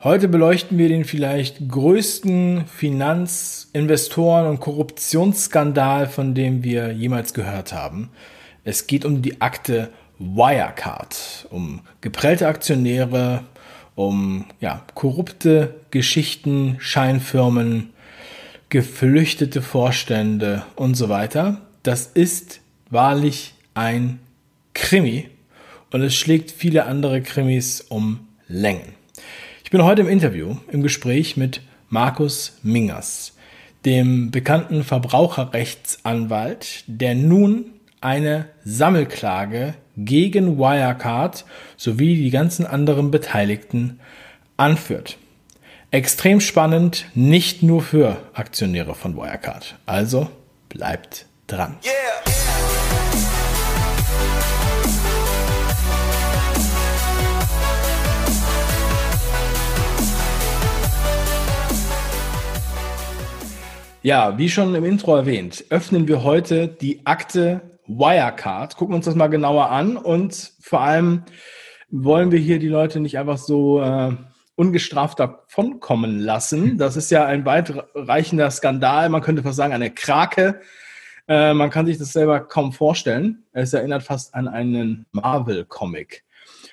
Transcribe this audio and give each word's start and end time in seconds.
Heute 0.00 0.28
beleuchten 0.28 0.78
wir 0.78 0.88
den 0.88 1.04
vielleicht 1.04 1.68
größten 1.68 2.66
Finanz-, 2.68 3.68
Investoren- 3.72 4.46
und 4.46 4.60
Korruptionsskandal, 4.60 6.06
von 6.06 6.36
dem 6.36 6.62
wir 6.62 6.92
jemals 6.92 7.34
gehört 7.34 7.72
haben. 7.72 8.10
Es 8.62 8.86
geht 8.86 9.04
um 9.04 9.22
die 9.22 9.40
Akte 9.40 9.90
Wirecard, 10.20 11.48
um 11.50 11.80
geprellte 12.00 12.46
Aktionäre, 12.46 13.42
um 13.96 14.44
ja, 14.60 14.84
korrupte 14.94 15.74
Geschichten, 15.90 16.76
Scheinfirmen, 16.78 17.90
geflüchtete 18.68 19.62
Vorstände 19.62 20.62
und 20.76 20.94
so 20.94 21.08
weiter. 21.08 21.62
Das 21.82 22.06
ist 22.06 22.60
wahrlich 22.88 23.54
ein 23.74 24.20
Krimi 24.74 25.28
und 25.90 26.02
es 26.02 26.14
schlägt 26.14 26.52
viele 26.52 26.84
andere 26.84 27.20
Krimis 27.20 27.80
um 27.80 28.28
Längen. 28.46 28.97
Ich 29.68 29.70
bin 29.70 29.84
heute 29.84 30.00
im 30.00 30.08
Interview, 30.08 30.56
im 30.72 30.82
Gespräch 30.82 31.36
mit 31.36 31.60
Markus 31.90 32.56
Mingers, 32.62 33.36
dem 33.84 34.30
bekannten 34.30 34.82
Verbraucherrechtsanwalt, 34.82 36.84
der 36.86 37.14
nun 37.14 37.66
eine 38.00 38.46
Sammelklage 38.64 39.74
gegen 39.94 40.56
Wirecard 40.56 41.44
sowie 41.76 42.16
die 42.16 42.30
ganzen 42.30 42.64
anderen 42.64 43.10
Beteiligten 43.10 44.00
anführt. 44.56 45.18
Extrem 45.90 46.40
spannend, 46.40 47.04
nicht 47.14 47.62
nur 47.62 47.82
für 47.82 48.16
Aktionäre 48.32 48.94
von 48.94 49.18
Wirecard. 49.18 49.76
Also 49.84 50.30
bleibt 50.70 51.26
dran. 51.46 51.76
Yeah. 51.84 52.37
Ja, 64.08 64.38
wie 64.38 64.48
schon 64.48 64.74
im 64.74 64.86
Intro 64.86 65.14
erwähnt, 65.14 65.66
öffnen 65.68 66.08
wir 66.08 66.22
heute 66.24 66.66
die 66.66 67.04
Akte 67.04 67.60
Wirecard, 67.86 68.74
gucken 68.74 68.94
uns 68.94 69.04
das 69.04 69.14
mal 69.14 69.26
genauer 69.26 69.68
an 69.68 69.98
und 69.98 70.54
vor 70.62 70.80
allem 70.80 71.24
wollen 71.90 72.32
wir 72.32 72.38
hier 72.38 72.58
die 72.58 72.68
Leute 72.68 73.00
nicht 73.00 73.18
einfach 73.18 73.36
so 73.36 73.82
äh, 73.82 74.16
ungestraft 74.54 75.20
davonkommen 75.20 76.20
lassen. 76.20 76.78
Das 76.78 76.96
ist 76.96 77.10
ja 77.10 77.26
ein 77.26 77.44
weitreichender 77.44 78.50
Skandal, 78.50 79.10
man 79.10 79.20
könnte 79.20 79.42
fast 79.42 79.58
sagen 79.58 79.74
eine 79.74 79.90
Krake. 79.90 80.62
Äh, 81.28 81.52
man 81.52 81.68
kann 81.68 81.84
sich 81.84 81.98
das 81.98 82.14
selber 82.14 82.40
kaum 82.40 82.72
vorstellen. 82.72 83.44
Es 83.52 83.74
erinnert 83.74 84.04
fast 84.04 84.34
an 84.34 84.48
einen 84.48 85.04
Marvel-Comic. 85.12 86.24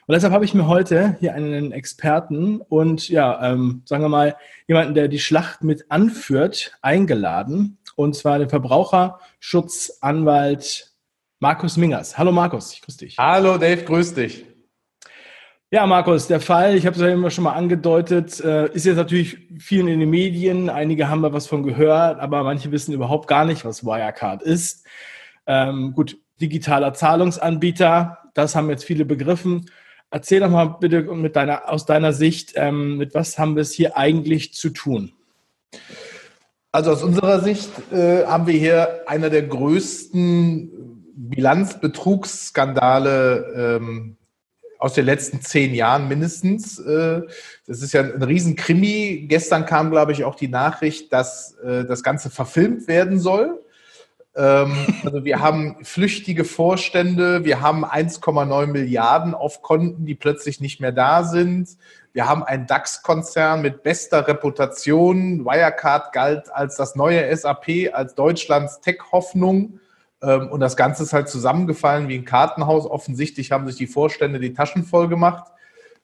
Und 0.07 0.13
deshalb 0.13 0.33
habe 0.33 0.45
ich 0.45 0.53
mir 0.53 0.67
heute 0.67 1.17
hier 1.19 1.33
einen 1.33 1.71
Experten 1.71 2.61
und 2.61 3.09
ja, 3.09 3.51
ähm, 3.51 3.81
sagen 3.85 4.03
wir 4.03 4.09
mal, 4.09 4.35
jemanden, 4.67 4.93
der 4.93 5.07
die 5.07 5.17
Schlacht 5.17 5.63
mit 5.63 5.89
anführt, 5.89 6.77
eingeladen. 6.83 7.79
Und 7.95 8.15
zwar 8.15 8.37
den 8.37 8.49
Verbraucherschutzanwalt 8.49 10.93
Markus 11.39 11.77
Mingers. 11.77 12.19
Hallo 12.19 12.31
Markus, 12.31 12.73
ich 12.73 12.81
grüße 12.81 12.99
dich. 12.99 13.17
Hallo 13.17 13.57
Dave, 13.57 13.83
grüß 13.83 14.13
dich. 14.13 14.45
Ja, 15.71 15.87
Markus, 15.87 16.27
der 16.27 16.39
Fall, 16.39 16.75
ich 16.75 16.85
habe 16.85 16.95
es 16.95 17.01
ja 17.01 17.09
immer 17.09 17.31
schon 17.31 17.45
mal 17.45 17.53
angedeutet, 17.53 18.39
äh, 18.41 18.71
ist 18.73 18.85
jetzt 18.85 18.97
natürlich 18.97 19.39
vielen 19.57 19.87
in 19.87 19.99
den 19.99 20.11
Medien. 20.11 20.69
Einige 20.69 21.09
haben 21.09 21.23
da 21.23 21.33
was 21.33 21.47
von 21.47 21.63
gehört, 21.63 22.19
aber 22.19 22.43
manche 22.43 22.71
wissen 22.71 22.93
überhaupt 22.93 23.27
gar 23.27 23.45
nicht, 23.45 23.65
was 23.65 23.83
Wirecard 23.83 24.43
ist. 24.43 24.85
Ähm, 25.47 25.93
gut, 25.93 26.19
digitaler 26.39 26.93
Zahlungsanbieter, 26.93 28.19
das 28.35 28.55
haben 28.55 28.69
jetzt 28.69 28.85
viele 28.85 29.03
begriffen. 29.03 29.65
Erzähl 30.11 30.39
doch 30.39 30.49
mal 30.49 30.77
bitte 30.79 31.01
mit 31.01 31.35
deiner, 31.35 31.69
aus 31.69 31.85
deiner 31.85 32.13
Sicht, 32.13 32.53
ähm, 32.55 32.95
mit 32.97 33.13
was 33.13 33.37
haben 33.37 33.55
wir 33.55 33.61
es 33.61 33.73
hier 33.73 33.97
eigentlich 33.97 34.53
zu 34.53 34.69
tun? 34.69 35.11
Also 36.71 36.91
aus 36.91 37.03
unserer 37.03 37.41
Sicht 37.41 37.69
äh, 37.91 38.25
haben 38.25 38.47
wir 38.47 38.53
hier 38.53 39.01
einer 39.07 39.29
der 39.29 39.43
größten 39.43 40.71
Bilanzbetrugsskandale 41.15 43.77
ähm, 43.77 44.15
aus 44.77 44.93
den 44.93 45.05
letzten 45.05 45.41
zehn 45.41 45.73
Jahren 45.73 46.07
mindestens. 46.07 46.79
Äh, 46.79 47.21
das 47.65 47.81
ist 47.81 47.93
ja 47.93 48.01
ein 48.01 48.21
Riesenkrimi. 48.21 49.25
Gestern 49.27 49.65
kam, 49.65 49.89
glaube 49.89 50.11
ich, 50.11 50.23
auch 50.25 50.35
die 50.35 50.47
Nachricht, 50.47 51.11
dass 51.13 51.55
äh, 51.63 51.85
das 51.85 52.03
Ganze 52.03 52.29
verfilmt 52.29 52.87
werden 52.87 53.19
soll. 53.19 53.64
Ähm, 54.35 54.75
also 55.03 55.23
wir 55.23 55.39
haben 55.39 55.77
flüchtige 55.83 56.43
Vorstände, 56.43 57.45
wir 57.45 57.61
haben 57.61 57.85
1,9 57.85 58.67
Milliarden 58.67 59.33
auf 59.33 59.61
Konten, 59.61 60.05
die 60.05 60.15
plötzlich 60.15 60.59
nicht 60.59 60.81
mehr 60.81 60.91
da 60.91 61.23
sind. 61.23 61.69
Wir 62.11 62.27
haben 62.27 62.43
einen 62.43 62.67
DAX-Konzern 62.67 63.61
mit 63.61 63.83
bester 63.83 64.27
Reputation. 64.27 65.45
Wirecard 65.45 66.13
galt 66.13 66.53
als 66.53 66.75
das 66.75 66.95
neue 66.95 67.35
SAP, 67.35 67.93
als 67.93 68.15
Deutschlands 68.15 68.81
Tech-Hoffnung. 68.81 69.79
Ähm, 70.21 70.49
und 70.49 70.59
das 70.59 70.75
Ganze 70.75 71.03
ist 71.03 71.13
halt 71.13 71.29
zusammengefallen 71.29 72.07
wie 72.07 72.15
ein 72.15 72.25
Kartenhaus. 72.25 72.85
Offensichtlich 72.85 73.51
haben 73.51 73.67
sich 73.67 73.75
die 73.77 73.87
Vorstände 73.87 74.39
die 74.39 74.53
Taschen 74.53 74.83
voll 74.83 75.07
gemacht. 75.07 75.51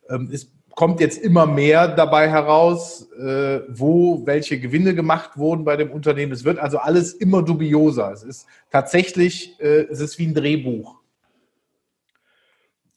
Ähm, 0.10 0.30
ist 0.32 0.52
kommt 0.76 1.00
jetzt 1.00 1.18
immer 1.18 1.46
mehr 1.46 1.88
dabei 1.88 2.30
heraus, 2.30 3.10
äh, 3.14 3.62
wo 3.70 4.26
welche 4.26 4.60
Gewinne 4.60 4.96
gemacht 4.96 5.38
wurden 5.38 5.66
bei 5.66 5.78
dem 5.78 5.92
Unternehmen. 5.92 6.32
Es 6.32 6.44
wird 6.44 6.60
also 6.60 6.78
alles 6.78 7.14
immer 7.14 7.44
dubioser. 7.44 8.12
Es 8.12 8.24
ist 8.24 8.48
tatsächlich, 8.72 9.60
äh, 9.60 9.86
es 9.90 10.00
ist 10.00 10.18
wie 10.20 10.28
ein 10.28 10.34
Drehbuch. 10.34 11.02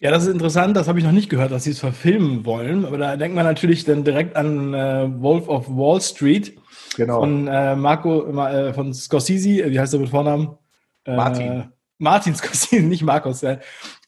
Ja, 0.04 0.10
das 0.10 0.24
ist 0.24 0.32
interessant. 0.32 0.76
Das 0.76 0.86
habe 0.86 0.98
ich 0.98 1.04
noch 1.04 1.12
nicht 1.12 1.30
gehört, 1.30 1.50
dass 1.50 1.64
sie 1.64 1.70
es 1.70 1.78
verfilmen 1.78 2.44
wollen. 2.44 2.84
Aber 2.84 2.98
da 2.98 3.16
denkt 3.16 3.34
man 3.34 3.46
natürlich 3.46 3.84
dann 3.84 4.04
direkt 4.04 4.36
an 4.36 4.74
äh, 4.74 5.08
Wolf 5.22 5.48
of 5.48 5.68
Wall 5.68 6.00
Street 6.00 6.58
genau. 6.96 7.20
von 7.20 7.48
äh, 7.48 7.74
Marco 7.74 8.28
äh, 8.46 8.74
von 8.74 8.92
Scorsese. 8.92 9.70
Wie 9.70 9.80
heißt 9.80 9.94
er 9.94 10.00
mit 10.00 10.10
Vornamen? 10.10 10.58
Äh, 11.04 11.16
Martin. 11.16 11.64
Martin 11.98 12.34
Scorsese, 12.36 12.82
nicht 12.82 13.02
Markus. 13.02 13.44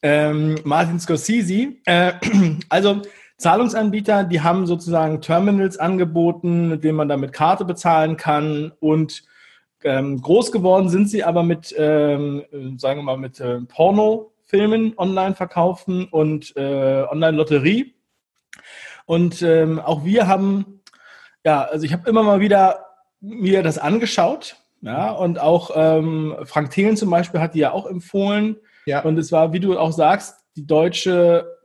Ähm, 0.02 0.58
Martin 0.64 1.00
Scorsese. 1.00 1.76
Äh, 1.86 2.12
also 2.68 3.02
Zahlungsanbieter, 3.38 4.24
die 4.24 4.40
haben 4.40 4.66
sozusagen 4.66 5.20
Terminals 5.20 5.78
angeboten, 5.78 6.68
mit 6.68 6.84
denen 6.84 6.96
man 6.96 7.08
dann 7.08 7.20
mit 7.20 7.32
Karte 7.32 7.64
bezahlen 7.64 8.16
kann 8.16 8.72
und 8.80 9.24
ähm, 9.84 10.20
groß 10.20 10.52
geworden 10.52 10.88
sind 10.88 11.08
sie 11.10 11.22
aber 11.22 11.42
mit, 11.42 11.74
ähm, 11.76 12.44
sagen 12.78 13.00
wir 13.00 13.04
mal, 13.04 13.18
mit 13.18 13.38
äh, 13.40 13.60
Pornofilmen 13.60 14.94
online 14.96 15.34
verkaufen 15.34 16.06
und 16.06 16.56
äh, 16.56 17.04
Online-Lotterie. 17.10 17.94
Und 19.04 19.42
ähm, 19.42 19.78
auch 19.78 20.04
wir 20.04 20.26
haben, 20.26 20.80
ja, 21.44 21.62
also 21.62 21.84
ich 21.84 21.92
habe 21.92 22.08
immer 22.08 22.22
mal 22.22 22.40
wieder 22.40 22.86
mir 23.20 23.62
das 23.62 23.78
angeschaut, 23.78 24.56
ja, 24.82 25.10
und 25.10 25.40
auch 25.40 25.70
ähm, 25.74 26.36
Frank 26.44 26.70
Thelen 26.70 26.96
zum 26.96 27.10
Beispiel 27.10 27.40
hat 27.40 27.54
die 27.54 27.60
ja 27.60 27.72
auch 27.72 27.86
empfohlen. 27.86 28.56
Ja. 28.84 29.02
Und 29.02 29.18
es 29.18 29.32
war, 29.32 29.52
wie 29.52 29.60
du 29.60 29.78
auch 29.78 29.92
sagst, 29.92 30.44
die 30.54 30.66
deutsche 30.66 31.55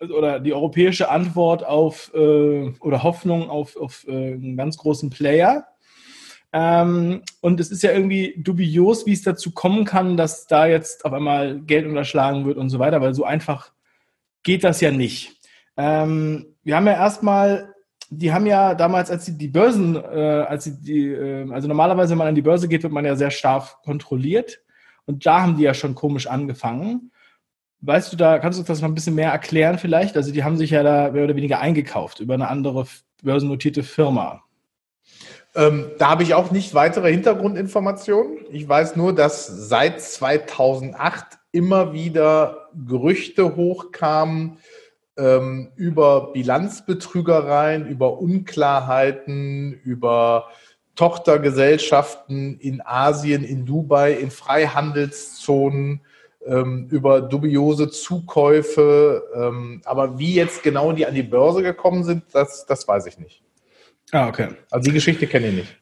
oder 0.00 0.40
die 0.40 0.52
europäische 0.52 1.10
Antwort 1.10 1.64
auf 1.64 2.12
äh, 2.14 2.72
oder 2.80 3.02
Hoffnung 3.02 3.50
auf, 3.50 3.76
auf 3.76 4.06
äh, 4.08 4.34
einen 4.34 4.56
ganz 4.56 4.76
großen 4.76 5.10
Player. 5.10 5.66
Ähm, 6.52 7.22
und 7.40 7.60
es 7.60 7.70
ist 7.70 7.82
ja 7.82 7.92
irgendwie 7.92 8.34
dubios, 8.38 9.04
wie 9.06 9.12
es 9.12 9.22
dazu 9.22 9.52
kommen 9.52 9.84
kann, 9.84 10.16
dass 10.16 10.46
da 10.46 10.66
jetzt 10.66 11.04
auf 11.04 11.12
einmal 11.12 11.60
Geld 11.60 11.86
unterschlagen 11.86 12.46
wird 12.46 12.56
und 12.56 12.70
so 12.70 12.78
weiter, 12.78 13.00
weil 13.00 13.14
so 13.14 13.24
einfach 13.24 13.72
geht 14.42 14.64
das 14.64 14.80
ja 14.80 14.90
nicht. 14.90 15.36
Ähm, 15.76 16.54
wir 16.62 16.76
haben 16.76 16.86
ja 16.86 16.94
erstmal, 16.94 17.74
die 18.08 18.32
haben 18.32 18.46
ja 18.46 18.74
damals, 18.74 19.10
als 19.10 19.26
sie 19.26 19.36
die 19.36 19.48
Börsen, 19.48 19.96
äh, 19.96 20.46
als 20.48 20.64
sie 20.64 20.80
die, 20.80 21.08
äh, 21.08 21.50
also 21.52 21.68
normalerweise, 21.68 22.12
wenn 22.12 22.18
man 22.18 22.28
an 22.28 22.34
die 22.34 22.42
Börse 22.42 22.68
geht, 22.68 22.82
wird 22.82 22.92
man 22.92 23.04
ja 23.04 23.16
sehr 23.16 23.30
stark 23.30 23.82
kontrolliert. 23.82 24.60
Und 25.04 25.26
da 25.26 25.42
haben 25.42 25.56
die 25.56 25.64
ja 25.64 25.74
schon 25.74 25.94
komisch 25.94 26.26
angefangen. 26.26 27.10
Weißt 27.86 28.12
du, 28.12 28.16
da 28.16 28.40
kannst 28.40 28.58
du 28.58 28.64
das 28.64 28.80
mal 28.80 28.88
ein 28.88 28.94
bisschen 28.94 29.14
mehr 29.14 29.30
erklären 29.30 29.78
vielleicht? 29.78 30.16
Also 30.16 30.32
die 30.32 30.42
haben 30.42 30.56
sich 30.56 30.70
ja 30.70 30.82
da 30.82 31.10
mehr 31.12 31.22
oder 31.22 31.36
weniger 31.36 31.60
eingekauft 31.60 32.18
über 32.18 32.34
eine 32.34 32.48
andere 32.48 32.86
börsennotierte 33.22 33.84
Firma. 33.84 34.42
Ähm, 35.54 35.92
da 35.98 36.10
habe 36.10 36.24
ich 36.24 36.34
auch 36.34 36.50
nicht 36.50 36.74
weitere 36.74 37.12
Hintergrundinformationen. 37.12 38.38
Ich 38.50 38.68
weiß 38.68 38.96
nur, 38.96 39.14
dass 39.14 39.46
seit 39.46 40.00
2008 40.00 41.38
immer 41.52 41.92
wieder 41.92 42.68
Gerüchte 42.74 43.54
hochkamen 43.54 44.58
ähm, 45.16 45.70
über 45.76 46.32
Bilanzbetrügereien, 46.32 47.86
über 47.86 48.18
Unklarheiten, 48.18 49.72
über 49.84 50.48
Tochtergesellschaften 50.96 52.58
in 52.58 52.82
Asien, 52.84 53.44
in 53.44 53.64
Dubai, 53.64 54.12
in 54.12 54.32
Freihandelszonen 54.32 56.00
ähm, 56.46 56.88
über 56.90 57.20
dubiose 57.20 57.90
Zukäufe. 57.90 59.22
Ähm, 59.34 59.82
aber 59.84 60.18
wie 60.18 60.34
jetzt 60.34 60.62
genau 60.62 60.92
die 60.92 61.06
an 61.06 61.14
die 61.14 61.22
Börse 61.22 61.62
gekommen 61.62 62.04
sind, 62.04 62.24
das, 62.32 62.66
das 62.66 62.86
weiß 62.86 63.06
ich 63.06 63.18
nicht. 63.18 63.42
Ah, 64.12 64.28
okay. 64.28 64.48
Also 64.70 64.88
die 64.88 64.94
Geschichte 64.94 65.26
kenne 65.26 65.48
ich 65.48 65.54
nicht. 65.54 65.76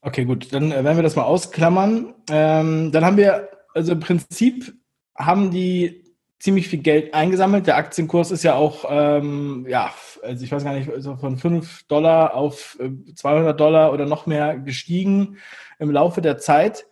Okay, 0.00 0.24
gut. 0.24 0.52
Dann 0.52 0.70
werden 0.70 0.96
wir 0.96 1.02
das 1.02 1.16
mal 1.16 1.24
ausklammern. 1.24 2.14
Ähm, 2.30 2.92
dann 2.92 3.04
haben 3.04 3.16
wir, 3.16 3.48
also 3.74 3.92
im 3.92 4.00
Prinzip 4.00 4.74
haben 5.16 5.50
die 5.50 6.04
ziemlich 6.38 6.68
viel 6.68 6.80
Geld 6.80 7.14
eingesammelt. 7.14 7.66
Der 7.66 7.76
Aktienkurs 7.78 8.30
ist 8.30 8.42
ja 8.42 8.54
auch, 8.54 8.84
ähm, 8.90 9.64
ja, 9.66 9.94
also 10.22 10.44
ich 10.44 10.52
weiß 10.52 10.62
gar 10.62 10.74
nicht, 10.74 10.90
also 10.90 11.16
von 11.16 11.38
5 11.38 11.84
Dollar 11.84 12.34
auf 12.34 12.78
200 13.14 13.54
äh, 13.54 13.56
Dollar 13.56 13.92
oder 13.94 14.04
noch 14.04 14.26
mehr 14.26 14.58
gestiegen 14.58 15.38
im 15.78 15.90
Laufe 15.90 16.20
der 16.20 16.36
Zeit. 16.36 16.86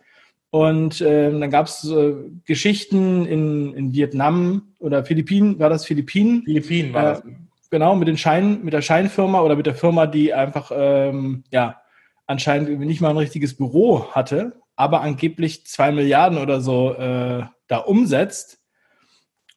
Und 0.53 1.01
ähm, 1.01 1.41
dann 1.41 1.49
gab 1.49 1.65
es 1.65 1.83
äh, 1.83 2.13
Geschichten 2.45 3.25
in, 3.25 3.73
in 3.73 3.91
Vietnam 3.91 4.75
oder 4.77 5.03
Philippinen, 5.03 5.57
war 5.57 5.71
das 5.71 5.83
Philippinen? 5.83 6.43
Philippinen 6.43 6.93
war 6.93 7.01
äh, 7.01 7.05
das. 7.05 7.23
Genau, 7.71 7.95
mit 7.95 8.07
den 8.07 8.19
Scheinen, 8.19 8.63
mit 8.63 8.71
der 8.71 8.83
Scheinfirma 8.83 9.41
oder 9.41 9.55
mit 9.55 9.65
der 9.65 9.73
Firma, 9.73 10.05
die 10.05 10.31
einfach 10.31 10.71
ähm, 10.71 11.43
ja 11.49 11.81
anscheinend 12.27 12.79
nicht 12.81 13.01
mal 13.01 13.09
ein 13.09 13.17
richtiges 13.17 13.57
Büro 13.57 14.11
hatte, 14.11 14.61
aber 14.75 15.01
angeblich 15.01 15.65
zwei 15.65 15.91
Milliarden 15.91 16.37
oder 16.37 16.61
so 16.61 16.93
äh, 16.93 17.45
da 17.65 17.77
umsetzt. 17.77 18.59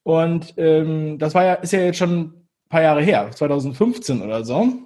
Und 0.03 0.55
ähm, 0.57 1.19
das 1.19 1.35
war 1.35 1.45
ja, 1.45 1.55
ist 1.57 1.75
ja 1.75 1.81
jetzt 1.81 1.99
schon 1.99 2.21
ein 2.21 2.49
paar 2.71 2.81
Jahre 2.81 3.03
her, 3.03 3.31
2015 3.33 4.23
oder 4.23 4.47
so. 4.47 4.86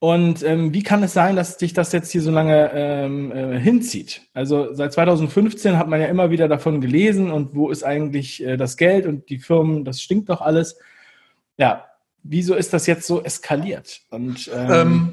Und 0.00 0.42
ähm, 0.42 0.72
wie 0.72 0.82
kann 0.82 1.02
es 1.02 1.12
sein, 1.12 1.36
dass 1.36 1.58
sich 1.58 1.74
das 1.74 1.92
jetzt 1.92 2.10
hier 2.10 2.22
so 2.22 2.30
lange 2.30 2.70
ähm, 2.72 3.32
äh, 3.32 3.60
hinzieht? 3.60 4.22
Also 4.32 4.72
seit 4.72 4.94
2015 4.94 5.76
hat 5.76 5.88
man 5.88 6.00
ja 6.00 6.06
immer 6.06 6.30
wieder 6.30 6.48
davon 6.48 6.80
gelesen 6.80 7.30
und 7.30 7.54
wo 7.54 7.68
ist 7.68 7.82
eigentlich 7.82 8.42
äh, 8.42 8.56
das 8.56 8.78
Geld 8.78 9.04
und 9.04 9.28
die 9.28 9.38
Firmen, 9.38 9.84
das 9.84 10.00
stinkt 10.00 10.30
doch 10.30 10.40
alles. 10.40 10.78
Ja, 11.58 11.84
wieso 12.22 12.54
ist 12.54 12.72
das 12.72 12.86
jetzt 12.86 13.06
so 13.06 13.22
eskaliert? 13.22 14.00
Und, 14.08 14.50
ähm, 14.54 14.70
ähm 14.70 15.12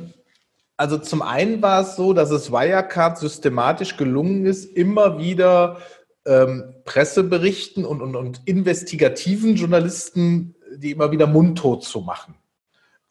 also 0.78 0.98
zum 1.00 1.22
einen 1.22 1.62
war 1.62 1.82
es 1.82 1.98
so, 1.98 2.14
dass 2.14 2.30
es 2.30 2.52
Wirecard 2.52 3.18
systematisch 3.18 3.98
gelungen 3.98 4.46
ist, 4.46 4.64
immer 4.64 5.18
wieder 5.18 5.80
ähm, 6.26 6.76
Presseberichten 6.86 7.84
und, 7.84 8.02
und, 8.02 8.16
und 8.16 8.42
investigativen 8.46 9.56
Journalisten, 9.56 10.56
die 10.78 10.92
immer 10.92 11.12
wieder 11.12 11.28
mundtot 11.28 11.84
zu 11.84 12.02
machen. 12.02 12.36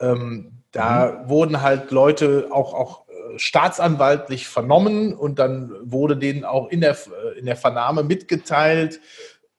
Ähm, 0.01 0.56
da 0.77 1.07
mhm. 1.25 1.29
wurden 1.29 1.63
halt 1.63 1.91
Leute 1.91 2.49
auch, 2.51 2.75
auch 2.75 3.09
äh, 3.09 3.39
staatsanwaltlich 3.39 4.47
vernommen 4.47 5.15
und 5.15 5.39
dann 5.39 5.73
wurde 5.83 6.17
denen 6.17 6.45
auch 6.45 6.69
in 6.69 6.83
der, 6.83 6.93
äh, 6.93 7.39
in 7.39 7.47
der 7.47 7.57
Vernahme 7.57 8.03
mitgeteilt, 8.03 9.01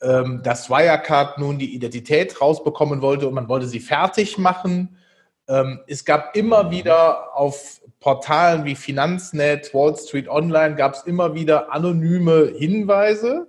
ähm, 0.02 0.42
dass 0.44 0.70
Wirecard 0.70 1.40
nun 1.40 1.58
die 1.58 1.74
Identität 1.74 2.40
rausbekommen 2.40 3.02
wollte 3.02 3.28
und 3.28 3.34
man 3.34 3.50
wollte 3.50 3.66
sie 3.66 3.80
fertig 3.80 4.38
machen. 4.38 4.98
Ähm, 5.48 5.80
es 5.88 6.06
gab 6.06 6.36
immer 6.36 6.66
mhm. 6.66 6.72
wieder 6.72 7.36
auf 7.36 7.82
Portalen 8.00 8.64
wie 8.66 8.76
Finanznet, 8.76 9.74
Wall 9.74 9.96
Street 9.96 10.30
Online, 10.30 10.76
gab 10.76 10.94
es 10.94 11.02
immer 11.04 11.34
wieder 11.34 11.74
anonyme 11.74 12.54
Hinweise. 12.56 13.48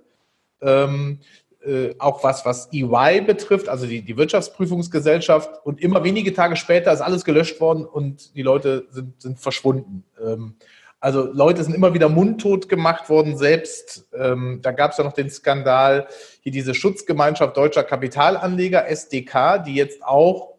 Ähm, 0.61 1.19
äh, 1.65 1.93
auch 1.99 2.23
was, 2.23 2.45
was 2.45 2.69
EY 2.71 3.21
betrifft, 3.21 3.67
also 3.67 3.85
die, 3.85 4.01
die 4.01 4.17
Wirtschaftsprüfungsgesellschaft. 4.17 5.49
Und 5.65 5.81
immer 5.81 6.03
wenige 6.03 6.33
Tage 6.33 6.55
später 6.55 6.93
ist 6.93 7.01
alles 7.01 7.25
gelöscht 7.25 7.59
worden 7.59 7.85
und 7.85 8.35
die 8.35 8.43
Leute 8.43 8.87
sind, 8.91 9.21
sind 9.21 9.39
verschwunden. 9.39 10.05
Ähm, 10.23 10.55
also 11.01 11.31
Leute 11.31 11.63
sind 11.63 11.73
immer 11.73 11.93
wieder 11.93 12.09
mundtot 12.09 12.67
gemacht 12.67 13.09
worden. 13.09 13.37
Selbst 13.37 14.07
ähm, 14.13 14.59
da 14.61 14.71
gab 14.71 14.91
es 14.91 14.97
ja 14.97 15.03
noch 15.03 15.13
den 15.13 15.29
Skandal, 15.29 16.07
hier 16.41 16.51
diese 16.51 16.73
Schutzgemeinschaft 16.73 17.55
deutscher 17.55 17.83
Kapitalanleger, 17.83 18.87
SDK, 18.87 19.59
die 19.59 19.75
jetzt 19.75 20.03
auch 20.03 20.55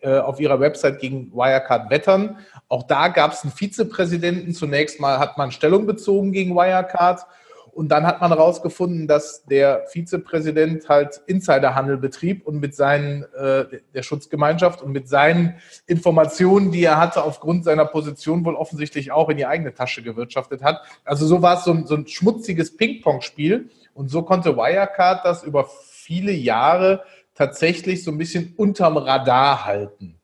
äh, 0.00 0.18
auf 0.18 0.40
ihrer 0.40 0.60
Website 0.60 1.00
gegen 1.00 1.32
Wirecard 1.32 1.90
wettern. 1.90 2.38
Auch 2.68 2.84
da 2.84 3.08
gab 3.08 3.32
es 3.32 3.42
einen 3.42 3.52
Vizepräsidenten. 3.52 4.54
Zunächst 4.54 5.00
mal 5.00 5.18
hat 5.18 5.38
man 5.38 5.50
Stellung 5.52 5.86
bezogen 5.86 6.32
gegen 6.32 6.54
Wirecard 6.54 7.26
und 7.76 7.88
dann 7.88 8.06
hat 8.06 8.22
man 8.22 8.30
herausgefunden, 8.30 9.06
dass 9.06 9.44
der 9.44 9.84
Vizepräsident 9.88 10.88
halt 10.88 11.20
Insiderhandel 11.26 11.98
betrieb 11.98 12.46
und 12.46 12.58
mit 12.58 12.74
seinen, 12.74 13.24
äh, 13.34 13.66
der 13.92 14.02
Schutzgemeinschaft 14.02 14.80
und 14.80 14.92
mit 14.92 15.10
seinen 15.10 15.56
Informationen, 15.86 16.72
die 16.72 16.82
er 16.82 16.98
hatte, 16.98 17.22
aufgrund 17.22 17.64
seiner 17.64 17.84
Position 17.84 18.46
wohl 18.46 18.54
offensichtlich 18.54 19.12
auch 19.12 19.28
in 19.28 19.36
die 19.36 19.44
eigene 19.44 19.74
Tasche 19.74 20.02
gewirtschaftet 20.02 20.62
hat. 20.62 20.80
Also 21.04 21.26
so 21.26 21.42
war 21.42 21.58
es 21.58 21.64
so 21.64 21.72
ein, 21.72 21.86
so 21.86 21.96
ein 21.96 22.06
schmutziges 22.06 22.78
Ping-Pong-Spiel. 22.78 23.68
Und 23.92 24.08
so 24.08 24.22
konnte 24.22 24.56
Wirecard 24.56 25.26
das 25.26 25.42
über 25.42 25.68
viele 25.68 26.32
Jahre 26.32 27.02
tatsächlich 27.34 28.02
so 28.04 28.10
ein 28.10 28.16
bisschen 28.16 28.54
unterm 28.56 28.96
Radar 28.96 29.66
halten 29.66 30.16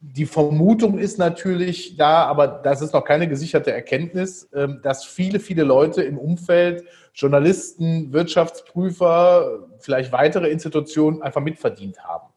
die 0.00 0.24
Vermutung 0.24 0.98
ist 0.98 1.18
natürlich 1.18 1.96
da, 1.96 2.24
aber 2.24 2.48
das 2.48 2.80
ist 2.80 2.94
noch 2.94 3.04
keine 3.04 3.28
gesicherte 3.28 3.70
Erkenntnis, 3.70 4.48
ähm, 4.54 4.80
dass 4.82 5.04
viele, 5.04 5.40
viele 5.40 5.62
Leute 5.62 6.02
im 6.02 6.16
Umfeld, 6.16 6.84
Journalisten, 7.14 8.12
Wirtschaftsprüfer, 8.12 9.68
vielleicht 9.78 10.10
weitere 10.12 10.48
Institutionen 10.48 11.20
einfach 11.20 11.42
mitverdient 11.42 12.02
haben. 12.02 12.28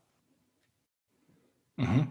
Mhm. 1.77 2.07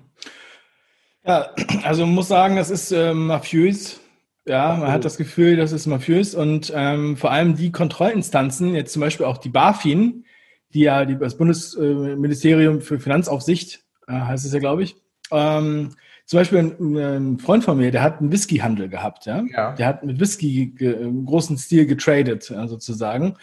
Ja, 1.25 1.51
also 1.85 2.07
man 2.07 2.15
muss 2.15 2.29
sagen, 2.29 2.57
das 2.57 2.71
ist 2.71 2.91
äh, 2.91 3.13
mafiös. 3.13 4.01
Ja, 4.45 4.75
man 4.75 4.91
hat 4.91 5.05
das 5.05 5.19
Gefühl, 5.19 5.57
das 5.57 5.71
ist 5.71 5.87
mafiös 5.87 6.35
und 6.35 6.73
ähm, 6.75 7.17
vor 7.17 7.31
allem 7.31 7.55
die 7.55 7.71
Kontrollinstanzen, 7.71 8.75
jetzt 8.75 8.93
zum 8.93 9.01
Beispiel 9.01 9.27
auch 9.27 9.39
die 9.39 9.51
BaFin, 9.51 10.25
die 10.75 10.81
ja 10.81 11.05
die, 11.05 11.17
das 11.17 11.37
Bundesministerium 11.37 12.81
für 12.81 12.99
Finanzaufsicht, 12.99 13.85
äh, 14.09 14.13
heißt 14.13 14.45
es 14.45 14.53
ja, 14.53 14.59
glaube 14.59 14.83
ich, 14.83 14.97
ähm, 15.33 15.91
zum 16.27 16.39
Beispiel 16.39 16.59
ein, 16.59 16.97
ein, 16.97 17.39
Freund 17.39 17.65
von 17.65 17.77
mir, 17.77 17.91
der 17.91 18.03
hat 18.03 18.21
einen 18.21 18.33
Whisky-Handel 18.33 18.89
gehabt, 18.89 19.27
ja? 19.27 19.43
ja. 19.53 19.73
Der 19.73 19.87
hat 19.87 20.05
mit 20.05 20.21
Whisky 20.21 20.75
im 20.79 21.27
großen 21.27 21.59
Stil 21.59 21.87
getradet, 21.87 22.51
äh, 22.51 22.69
sozusagen. 22.69 23.37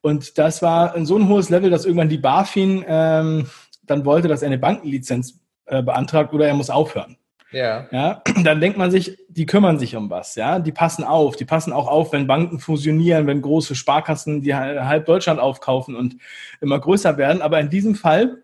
Und 0.00 0.36
das 0.36 0.60
war 0.60 0.94
in 0.96 1.06
so 1.06 1.16
ein 1.16 1.28
hohes 1.28 1.48
Level, 1.48 1.70
dass 1.70 1.86
irgendwann 1.86 2.10
die 2.10 2.18
BaFin 2.18 2.84
ähm, 2.86 3.46
dann 3.84 4.04
wollte, 4.04 4.28
dass 4.28 4.42
er 4.42 4.46
eine 4.46 4.58
Bankenlizenz 4.58 5.40
äh, 5.66 5.82
beantragt 5.82 6.34
oder 6.34 6.46
er 6.46 6.54
muss 6.54 6.70
aufhören. 6.70 7.16
Ja. 7.52 7.86
ja. 7.90 8.22
Dann 8.44 8.60
denkt 8.60 8.76
man 8.76 8.90
sich, 8.90 9.16
die 9.28 9.46
kümmern 9.46 9.78
sich 9.78 9.96
um 9.96 10.10
was, 10.10 10.34
ja. 10.34 10.58
Die 10.58 10.72
passen 10.72 11.04
auf. 11.04 11.36
Die 11.36 11.44
passen 11.44 11.72
auch 11.72 11.86
auf, 11.86 12.12
wenn 12.12 12.26
Banken 12.26 12.58
fusionieren, 12.58 13.26
wenn 13.26 13.40
große 13.40 13.74
Sparkassen, 13.74 14.42
die 14.42 14.54
halb 14.54 15.06
Deutschland 15.06 15.40
aufkaufen 15.40 15.94
und 15.94 16.16
immer 16.60 16.78
größer 16.80 17.16
werden. 17.16 17.40
Aber 17.40 17.60
in 17.60 17.70
diesem 17.70 17.94
Fall 17.94 18.42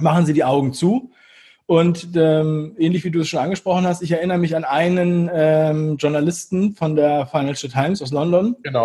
machen 0.00 0.24
sie 0.24 0.32
die 0.32 0.44
Augen 0.44 0.72
zu 0.72 1.10
und 1.66 2.08
ähm, 2.14 2.74
ähnlich 2.78 3.04
wie 3.04 3.10
du 3.10 3.20
es 3.20 3.28
schon 3.28 3.40
angesprochen 3.40 3.86
hast, 3.86 4.02
ich 4.02 4.12
erinnere 4.12 4.38
mich 4.38 4.54
an 4.54 4.64
einen 4.64 5.30
ähm, 5.32 5.96
Journalisten 5.96 6.74
von 6.74 6.94
der 6.94 7.26
Financial 7.26 7.72
Times 7.72 8.02
aus 8.02 8.12
London. 8.12 8.56
Genau. 8.62 8.84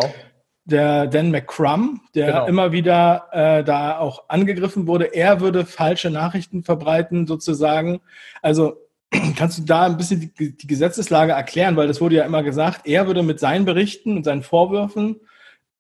Der 0.64 1.08
Dan 1.08 1.32
McCrum, 1.32 2.02
der 2.16 2.28
genau. 2.28 2.46
immer 2.46 2.72
wieder 2.72 3.28
äh, 3.32 3.64
da 3.64 3.98
auch 3.98 4.30
angegriffen 4.30 4.88
wurde. 4.88 5.14
Er 5.14 5.42
würde 5.42 5.66
falsche 5.66 6.10
Nachrichten 6.10 6.64
verbreiten, 6.64 7.28
sozusagen. 7.28 8.00
Also 8.42 8.78
kannst 9.36 9.58
du 9.58 9.64
da 9.64 9.86
ein 9.86 9.98
bisschen 9.98 10.32
die, 10.38 10.56
die 10.56 10.68
Gesetzeslage 10.68 11.34
erklären, 11.34 11.76
weil 11.76 11.88
das 11.88 12.00
wurde 12.00 12.16
ja 12.16 12.24
immer 12.24 12.44
gesagt, 12.44 12.88
er 12.88 13.08
würde 13.08 13.24
mit 13.24 13.40
seinen 13.40 13.66
Berichten 13.66 14.16
und 14.16 14.24
seinen 14.24 14.44
Vorwürfen 14.44 15.20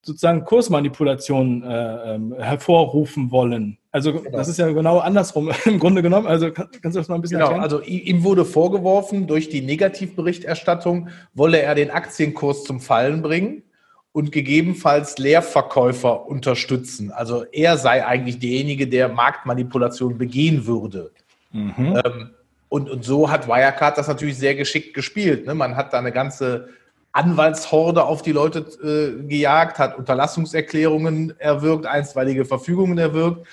sozusagen 0.01 0.43
Kursmanipulationen 0.43 1.63
äh, 1.63 2.15
ähm, 2.15 2.33
hervorrufen 2.37 3.31
wollen. 3.31 3.78
Also 3.91 4.13
genau. 4.13 4.37
das 4.37 4.47
ist 4.47 4.59
ja 4.59 4.71
genau 4.71 4.99
andersrum 4.99 5.51
im 5.65 5.79
Grunde 5.79 6.01
genommen. 6.01 6.27
Also 6.27 6.51
kann, 6.51 6.67
kannst 6.81 6.95
du 6.95 6.99
das 6.99 7.07
mal 7.07 7.15
ein 7.15 7.21
bisschen 7.21 7.39
genau, 7.39 7.51
erklären? 7.51 7.63
Also 7.63 7.81
ihm 7.81 8.23
wurde 8.23 8.45
vorgeworfen, 8.45 9.27
durch 9.27 9.49
die 9.49 9.61
Negativberichterstattung 9.61 11.09
wolle 11.33 11.61
er 11.61 11.75
den 11.75 11.89
Aktienkurs 11.89 12.63
zum 12.63 12.81
Fallen 12.81 13.21
bringen 13.21 13.63
und 14.11 14.31
gegebenenfalls 14.31 15.17
Leerverkäufer 15.17 16.27
unterstützen. 16.27 17.11
Also 17.11 17.45
er 17.51 17.77
sei 17.77 18.05
eigentlich 18.05 18.39
derjenige, 18.39 18.87
der 18.87 19.09
Marktmanipulation 19.09 20.17
begehen 20.17 20.65
würde. 20.65 21.11
Mhm. 21.51 21.99
Ähm, 22.03 22.29
und, 22.69 22.89
und 22.89 23.03
so 23.03 23.31
hat 23.31 23.47
Wirecard 23.47 23.97
das 23.97 24.07
natürlich 24.07 24.37
sehr 24.37 24.55
geschickt 24.55 24.93
gespielt. 24.93 25.47
Ne? 25.47 25.55
Man 25.55 25.75
hat 25.75 25.93
da 25.93 25.97
eine 25.97 26.11
ganze 26.11 26.69
Anwaltshorde 27.11 28.03
auf 28.03 28.21
die 28.21 28.31
Leute 28.31 28.59
äh, 28.83 29.27
gejagt, 29.27 29.79
hat 29.79 29.97
Unterlassungserklärungen 29.97 31.33
erwirkt, 31.39 31.87
einstweilige 31.87 32.45
Verfügungen 32.45 32.99
erwirkt. 32.99 33.47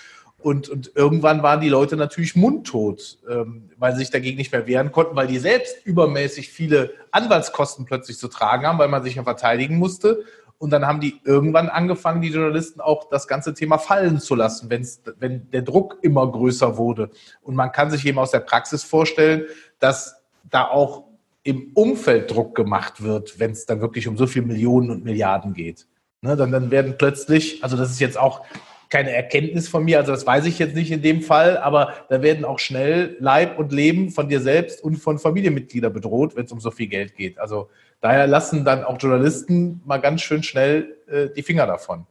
Und, 0.46 0.68
und 0.68 0.92
irgendwann 0.94 1.42
waren 1.42 1.60
die 1.60 1.68
Leute 1.68 1.96
natürlich 1.96 2.36
mundtot, 2.36 3.18
ähm, 3.28 3.68
weil 3.78 3.94
sie 3.94 3.98
sich 3.98 4.10
dagegen 4.12 4.36
nicht 4.36 4.52
mehr 4.52 4.68
wehren 4.68 4.92
konnten, 4.92 5.16
weil 5.16 5.26
die 5.26 5.40
selbst 5.40 5.84
übermäßig 5.84 6.50
viele 6.50 6.92
Anwaltskosten 7.10 7.84
plötzlich 7.84 8.16
zu 8.16 8.28
tragen 8.28 8.64
haben, 8.64 8.78
weil 8.78 8.86
man 8.86 9.02
sich 9.02 9.16
ja 9.16 9.24
verteidigen 9.24 9.76
musste. 9.76 10.22
Und 10.58 10.70
dann 10.70 10.86
haben 10.86 11.00
die 11.00 11.20
irgendwann 11.24 11.68
angefangen, 11.68 12.20
die 12.20 12.28
Journalisten 12.28 12.80
auch 12.80 13.08
das 13.08 13.26
ganze 13.26 13.54
Thema 13.54 13.78
fallen 13.78 14.20
zu 14.20 14.36
lassen, 14.36 14.70
wenn's, 14.70 15.02
wenn 15.18 15.50
der 15.50 15.62
Druck 15.62 15.98
immer 16.02 16.30
größer 16.30 16.76
wurde. 16.76 17.10
Und 17.42 17.56
man 17.56 17.72
kann 17.72 17.90
sich 17.90 18.06
eben 18.06 18.20
aus 18.20 18.30
der 18.30 18.38
Praxis 18.38 18.84
vorstellen, 18.84 19.46
dass 19.80 20.14
da 20.48 20.68
auch 20.68 21.06
im 21.42 21.72
Umfeld 21.74 22.30
Druck 22.30 22.54
gemacht 22.54 23.02
wird, 23.02 23.40
wenn 23.40 23.50
es 23.50 23.66
dann 23.66 23.80
wirklich 23.80 24.06
um 24.06 24.16
so 24.16 24.28
viele 24.28 24.46
Millionen 24.46 24.92
und 24.92 25.02
Milliarden 25.02 25.54
geht. 25.54 25.88
Ne, 26.20 26.36
dann, 26.36 26.52
dann 26.52 26.70
werden 26.70 26.94
plötzlich, 26.96 27.64
also 27.64 27.76
das 27.76 27.90
ist 27.90 27.98
jetzt 27.98 28.16
auch 28.16 28.46
keine 28.88 29.10
Erkenntnis 29.10 29.68
von 29.68 29.84
mir, 29.84 29.98
also 29.98 30.12
das 30.12 30.26
weiß 30.26 30.46
ich 30.46 30.58
jetzt 30.58 30.74
nicht 30.74 30.90
in 30.90 31.02
dem 31.02 31.22
Fall, 31.22 31.58
aber 31.58 31.94
da 32.08 32.22
werden 32.22 32.44
auch 32.44 32.58
schnell 32.58 33.16
Leib 33.20 33.58
und 33.58 33.72
Leben 33.72 34.10
von 34.10 34.28
dir 34.28 34.40
selbst 34.40 34.82
und 34.82 34.96
von 34.96 35.18
Familienmitgliedern 35.18 35.92
bedroht, 35.92 36.36
wenn 36.36 36.44
es 36.44 36.52
um 36.52 36.60
so 36.60 36.70
viel 36.70 36.86
Geld 36.86 37.16
geht. 37.16 37.38
Also 37.38 37.68
daher 38.00 38.26
lassen 38.26 38.64
dann 38.64 38.84
auch 38.84 39.00
Journalisten 39.00 39.82
mal 39.84 39.98
ganz 39.98 40.22
schön 40.22 40.42
schnell 40.42 40.96
äh, 41.08 41.28
die 41.34 41.42
Finger 41.42 41.66
davon. 41.66 42.06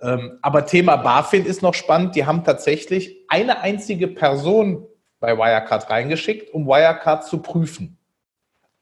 Ähm, 0.00 0.38
aber 0.42 0.66
Thema 0.66 0.96
BaFin 0.96 1.46
ist 1.46 1.62
noch 1.62 1.74
spannend. 1.74 2.14
Die 2.14 2.26
haben 2.26 2.44
tatsächlich 2.44 3.16
eine 3.28 3.60
einzige 3.60 4.08
Person 4.08 4.86
bei 5.20 5.36
Wirecard 5.36 5.88
reingeschickt, 5.88 6.52
um 6.52 6.66
Wirecard 6.66 7.24
zu 7.24 7.38
prüfen. 7.38 7.96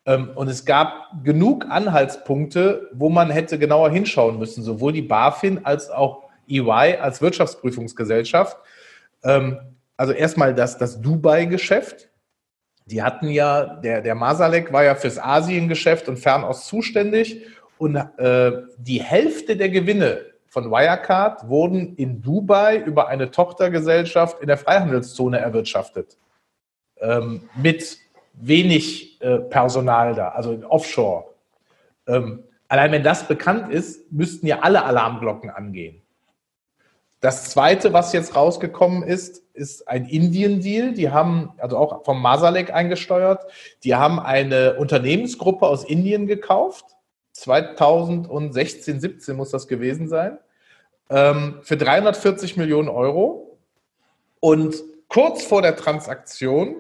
Ähm, 0.07 0.31
und 0.35 0.49
es 0.49 0.65
gab 0.65 1.23
genug 1.23 1.67
Anhaltspunkte, 1.71 2.91
wo 2.93 3.09
man 3.09 3.31
hätte 3.31 3.59
genauer 3.59 3.91
hinschauen 3.91 4.39
müssen, 4.39 4.63
sowohl 4.63 4.93
die 4.93 5.03
BaFin 5.03 5.65
als 5.65 5.91
auch 5.91 6.24
EY 6.49 6.99
als 7.01 7.21
Wirtschaftsprüfungsgesellschaft. 7.23 8.57
Ähm, 9.23 9.59
also 9.97 10.13
erstmal 10.13 10.55
das, 10.55 10.79
das 10.79 11.01
Dubai-Geschäft. 11.01 12.11
Die 12.87 13.03
hatten 13.03 13.29
ja, 13.29 13.65
der, 13.65 14.03
der 14.03 14.15
Masalek 14.15 14.73
war 14.73 14.85
ja 14.85 14.95
fürs 14.95 15.19
Asien-Geschäft 15.19 16.09
und 16.09 16.19
Fernost 16.19 16.67
zuständig. 16.67 17.47
Und 17.79 17.97
äh, 17.97 18.53
die 18.79 19.03
Hälfte 19.03 19.57
der 19.57 19.71
Gewinne 19.71 20.21
von 20.47 20.71
Wirecard 20.71 21.49
wurden 21.49 21.97
in 21.97 22.23
Dubai 22.23 22.77
über 22.79 23.09
eine 23.09 23.31
Tochtergesellschaft 23.31 24.41
in 24.41 24.47
der 24.47 24.59
Freihandelszone 24.59 25.39
erwirtschaftet. 25.39 26.17
Ähm, 27.01 27.49
mit 27.57 27.99
wenig 28.35 29.21
äh, 29.21 29.39
Personal 29.39 30.15
da, 30.15 30.29
also 30.29 30.59
offshore. 30.69 31.25
Ähm, 32.07 32.45
allein 32.69 32.93
wenn 32.93 33.03
das 33.03 33.27
bekannt 33.27 33.73
ist, 33.73 34.13
müssten 34.13 34.47
ja 34.47 34.61
alle 34.61 34.85
Alarmglocken 34.85 35.51
angehen. 35.51 36.04
Das 37.25 37.49
zweite, 37.49 37.95
was 37.95 38.13
jetzt 38.13 38.37
rausgekommen 38.37 39.03
ist, 39.03 39.43
ist 39.55 39.89
ein 39.89 40.05
Indien-Deal. 40.05 40.93
Die 40.93 41.09
haben, 41.09 41.55
also 41.57 41.79
auch 41.79 42.05
vom 42.05 42.21
Masalek 42.21 42.71
eingesteuert, 42.71 43.47
die 43.83 43.95
haben 43.95 44.21
eine 44.21 44.75
Unternehmensgruppe 44.75 45.67
aus 45.67 45.85
Indien 45.85 46.27
gekauft. 46.27 46.85
2016, 47.33 49.01
17 49.01 49.37
muss 49.37 49.49
das 49.49 49.69
gewesen 49.69 50.07
sein. 50.07 50.37
Ähm, 51.09 51.61
für 51.63 51.79
340 51.79 52.59
Millionen 52.59 52.91
Euro. 52.91 53.57
Und 54.41 54.77
kurz 55.09 55.45
vor 55.45 55.63
der 55.63 55.77
Transaktion 55.77 56.77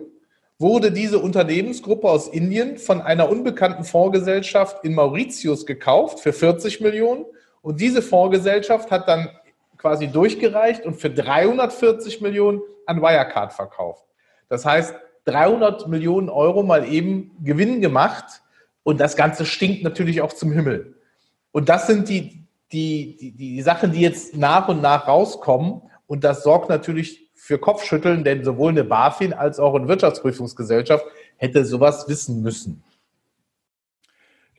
wurde 0.58 0.92
diese 0.92 1.20
Unternehmensgruppe 1.20 2.10
aus 2.10 2.28
Indien 2.28 2.76
von 2.76 3.00
einer 3.00 3.30
unbekannten 3.30 3.84
Fondsgesellschaft 3.84 4.84
in 4.84 4.92
Mauritius 4.92 5.64
gekauft 5.64 6.20
für 6.20 6.34
40 6.34 6.82
Millionen. 6.82 7.24
Und 7.62 7.80
diese 7.80 8.02
Fondsgesellschaft 8.02 8.90
hat 8.90 9.08
dann 9.08 9.30
quasi 9.84 10.08
durchgereicht 10.08 10.86
und 10.86 10.94
für 10.94 11.10
340 11.10 12.22
Millionen 12.22 12.62
an 12.86 13.02
Wirecard 13.02 13.52
verkauft. 13.52 14.02
Das 14.48 14.64
heißt, 14.64 14.94
300 15.26 15.88
Millionen 15.88 16.30
Euro 16.30 16.62
mal 16.62 16.90
eben 16.90 17.36
Gewinn 17.44 17.82
gemacht 17.82 18.40
und 18.82 18.98
das 18.98 19.14
Ganze 19.14 19.44
stinkt 19.44 19.84
natürlich 19.84 20.22
auch 20.22 20.32
zum 20.32 20.52
Himmel. 20.52 20.94
Und 21.52 21.68
das 21.68 21.86
sind 21.86 22.08
die, 22.08 22.46
die, 22.72 23.18
die, 23.20 23.32
die 23.32 23.60
Sachen, 23.60 23.92
die 23.92 24.00
jetzt 24.00 24.34
nach 24.34 24.68
und 24.68 24.80
nach 24.80 25.06
rauskommen. 25.06 25.82
Und 26.06 26.24
das 26.24 26.44
sorgt 26.44 26.70
natürlich 26.70 27.30
für 27.34 27.58
Kopfschütteln, 27.58 28.24
denn 28.24 28.42
sowohl 28.42 28.70
eine 28.70 28.84
BaFin 28.84 29.34
als 29.34 29.58
auch 29.58 29.74
eine 29.74 29.86
Wirtschaftsprüfungsgesellschaft 29.86 31.04
hätte 31.36 31.62
sowas 31.66 32.08
wissen 32.08 32.40
müssen. 32.40 32.82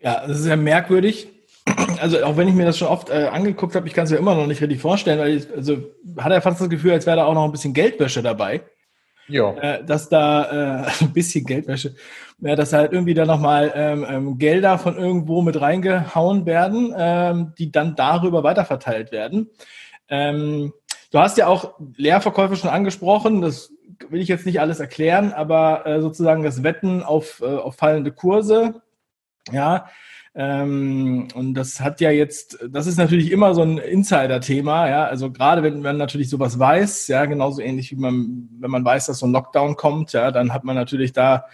Ja, 0.01 0.27
das 0.27 0.41
ist 0.41 0.45
ja 0.45 0.55
merkwürdig. 0.55 1.34
Also 1.99 2.23
auch 2.23 2.37
wenn 2.37 2.47
ich 2.47 2.53
mir 2.53 2.65
das 2.65 2.77
schon 2.77 2.87
oft 2.87 3.09
äh, 3.09 3.27
angeguckt 3.31 3.75
habe, 3.75 3.87
ich 3.87 3.93
kann 3.93 4.03
es 4.03 4.11
mir 4.11 4.17
immer 4.17 4.35
noch 4.35 4.47
nicht 4.47 4.61
richtig 4.61 4.79
vorstellen, 4.79 5.19
weil 5.19 5.37
ich, 5.37 5.47
also 5.55 5.77
hat 6.17 6.31
er 6.31 6.41
fast 6.41 6.61
das 6.61 6.69
Gefühl, 6.69 6.91
als 6.91 7.05
wäre 7.05 7.17
da 7.17 7.25
auch 7.25 7.33
noch 7.33 7.45
ein 7.45 7.51
bisschen 7.51 7.73
Geldwäsche 7.73 8.21
dabei. 8.21 8.61
Ja. 9.27 9.51
Äh, 9.55 9.83
dass 9.83 10.09
da 10.09 10.83
äh, 10.83 10.89
ein 11.01 11.13
bisschen 11.13 11.45
Geldwäsche, 11.45 11.95
ja, 12.39 12.55
dass 12.55 12.73
halt 12.73 12.93
irgendwie 12.93 13.15
da 13.15 13.25
nochmal 13.25 13.71
ähm, 13.75 14.05
ähm, 14.07 14.37
Gelder 14.37 14.77
von 14.77 14.97
irgendwo 14.97 15.41
mit 15.41 15.59
reingehauen 15.59 16.45
werden, 16.45 16.93
ähm, 16.95 17.53
die 17.57 17.71
dann 17.71 17.95
darüber 17.95 18.43
weiterverteilt 18.43 19.11
werden. 19.11 19.49
Ähm, 20.09 20.73
Du 21.15 21.21
hast 21.21 21.37
ja 21.37 21.47
auch 21.47 21.75
Leerverkäufe 21.95 22.57
schon 22.57 22.69
angesprochen, 22.69 23.39
das 23.39 23.71
will 24.09 24.19
ich 24.19 24.27
jetzt 24.27 24.45
nicht 24.45 24.59
alles 24.59 24.81
erklären, 24.81 25.31
aber 25.31 25.87
äh, 25.87 26.01
sozusagen 26.01 26.43
das 26.43 26.61
Wetten 26.61 27.03
auf, 27.03 27.41
äh, 27.41 27.45
auf 27.45 27.77
fallende 27.77 28.11
Kurse, 28.11 28.81
ja, 29.49 29.87
ähm, 30.35 31.29
und 31.33 31.53
das 31.53 31.79
hat 31.79 32.01
ja 32.01 32.11
jetzt, 32.11 32.59
das 32.69 32.87
ist 32.87 32.97
natürlich 32.97 33.31
immer 33.31 33.55
so 33.55 33.61
ein 33.61 33.77
Insider-Thema, 33.77 34.89
ja, 34.89 35.05
also 35.05 35.31
gerade 35.31 35.63
wenn 35.63 35.81
man 35.81 35.97
natürlich 35.97 36.29
sowas 36.29 36.59
weiß, 36.59 37.07
ja, 37.07 37.25
genauso 37.25 37.61
ähnlich 37.61 37.91
wie 37.91 37.95
man, 37.95 38.49
wenn 38.59 38.71
man 38.71 38.83
weiß, 38.83 39.05
dass 39.05 39.19
so 39.19 39.27
ein 39.27 39.31
Lockdown 39.31 39.75
kommt, 39.77 40.13
ja, 40.13 40.31
dann 40.31 40.53
hat 40.53 40.65
man 40.65 40.75
natürlich 40.75 41.13
da 41.13 41.45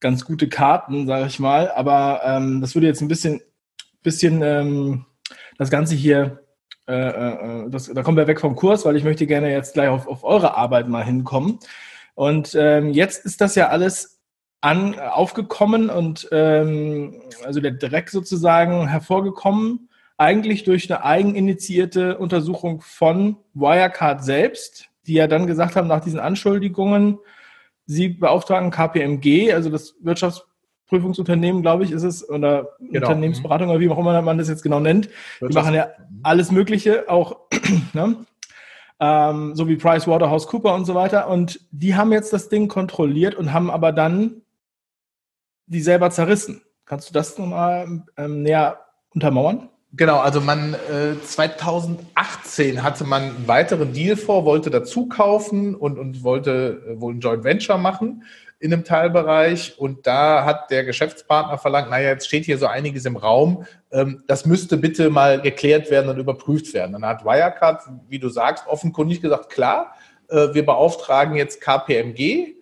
ganz 0.00 0.24
gute 0.24 0.48
Karten, 0.48 1.06
sage 1.06 1.26
ich 1.26 1.38
mal, 1.38 1.70
aber 1.70 2.20
ähm, 2.24 2.60
das 2.60 2.74
würde 2.74 2.86
jetzt 2.86 3.00
ein 3.00 3.08
bisschen, 3.08 3.40
bisschen 4.02 4.42
ähm, 4.42 5.06
das 5.56 5.70
Ganze 5.70 5.94
hier 5.94 6.42
äh, 6.88 7.08
äh, 7.64 7.70
das, 7.70 7.86
da 7.86 8.02
kommen 8.02 8.16
wir 8.16 8.26
weg 8.26 8.40
vom 8.40 8.56
Kurs, 8.56 8.84
weil 8.84 8.96
ich 8.96 9.04
möchte 9.04 9.26
gerne 9.26 9.50
jetzt 9.50 9.74
gleich 9.74 9.88
auf, 9.88 10.06
auf 10.06 10.24
eure 10.24 10.56
Arbeit 10.56 10.88
mal 10.88 11.04
hinkommen. 11.04 11.58
Und 12.14 12.54
ähm, 12.58 12.90
jetzt 12.90 13.24
ist 13.24 13.40
das 13.40 13.54
ja 13.54 13.68
alles 13.68 14.20
an, 14.62 14.98
aufgekommen 14.98 15.90
und 15.90 16.28
ähm, 16.32 17.20
also 17.44 17.60
der 17.60 17.72
Dreck 17.72 18.08
sozusagen 18.08 18.88
hervorgekommen, 18.88 19.88
eigentlich 20.16 20.62
durch 20.64 20.90
eine 20.90 21.04
eigeninitiierte 21.04 22.16
Untersuchung 22.16 22.80
von 22.80 23.36
Wirecard 23.54 24.24
selbst, 24.24 24.88
die 25.06 25.14
ja 25.14 25.26
dann 25.26 25.46
gesagt 25.46 25.74
haben, 25.76 25.88
nach 25.88 26.00
diesen 26.00 26.20
Anschuldigungen, 26.20 27.18
sie 27.86 28.08
beauftragen 28.08 28.70
KPMG, 28.70 29.52
also 29.52 29.68
das 29.68 29.96
Wirtschafts 30.00 30.46
Prüfungsunternehmen, 30.86 31.62
glaube 31.62 31.84
ich, 31.84 31.90
ist 31.90 32.02
es, 32.02 32.28
oder 32.28 32.68
genau. 32.78 33.08
Unternehmensberatung 33.08 33.70
oder 33.70 33.80
wie 33.80 33.88
auch 33.88 33.98
immer 33.98 34.20
man 34.20 34.36
das 34.36 34.50
jetzt 34.50 34.62
genau 34.62 34.78
nennt. 34.78 35.08
Die 35.40 35.54
machen 35.54 35.72
ja 35.72 35.88
alles 36.22 36.52
Mögliche, 36.52 37.08
auch 37.08 37.38
ne? 37.94 38.16
ähm, 39.00 39.56
so 39.56 39.66
wie 39.68 39.76
Price 39.76 40.06
Waterhouse 40.06 40.46
Cooper 40.46 40.74
und 40.74 40.84
so 40.84 40.94
weiter. 40.94 41.28
Und 41.28 41.60
die 41.70 41.94
haben 41.94 42.12
jetzt 42.12 42.34
das 42.34 42.50
Ding 42.50 42.68
kontrolliert 42.68 43.34
und 43.34 43.54
haben 43.54 43.70
aber 43.70 43.90
dann 43.90 44.41
die 45.72 45.82
selber 45.82 46.10
zerrissen. 46.10 46.62
Kannst 46.84 47.08
du 47.08 47.12
das 47.12 47.38
nochmal 47.38 48.04
ähm, 48.16 48.42
näher 48.42 48.78
untermauern? 49.10 49.68
Genau, 49.94 50.20
also 50.20 50.40
man 50.40 50.74
äh, 50.74 51.20
2018 51.22 52.82
hatte 52.82 53.04
man 53.04 53.22
einen 53.22 53.48
weiteren 53.48 53.92
Deal 53.92 54.16
vor, 54.16 54.46
wollte 54.46 54.70
dazu 54.70 55.06
kaufen 55.06 55.74
und, 55.74 55.98
und 55.98 56.22
wollte 56.22 56.82
äh, 56.88 57.00
wohl 57.00 57.14
ein 57.14 57.20
Joint 57.20 57.44
Venture 57.44 57.76
machen 57.76 58.24
in 58.58 58.72
einem 58.72 58.84
Teilbereich 58.84 59.78
und 59.78 60.06
da 60.06 60.44
hat 60.44 60.70
der 60.70 60.84
Geschäftspartner 60.84 61.58
verlangt, 61.58 61.90
naja, 61.90 62.10
jetzt 62.10 62.26
steht 62.26 62.44
hier 62.44 62.58
so 62.58 62.66
einiges 62.66 63.04
im 63.04 63.16
Raum, 63.16 63.66
ähm, 63.90 64.22
das 64.28 64.46
müsste 64.46 64.76
bitte 64.76 65.10
mal 65.10 65.40
geklärt 65.40 65.90
werden 65.90 66.08
und 66.08 66.18
überprüft 66.18 66.72
werden. 66.72 66.92
Dann 66.92 67.04
hat 67.04 67.24
Wirecard, 67.24 67.82
wie 68.08 68.20
du 68.20 68.28
sagst, 68.28 68.66
offenkundig 68.68 69.20
gesagt, 69.20 69.50
klar, 69.50 69.94
äh, 70.28 70.54
wir 70.54 70.64
beauftragen 70.64 71.36
jetzt 71.36 71.60
KPMG, 71.60 72.54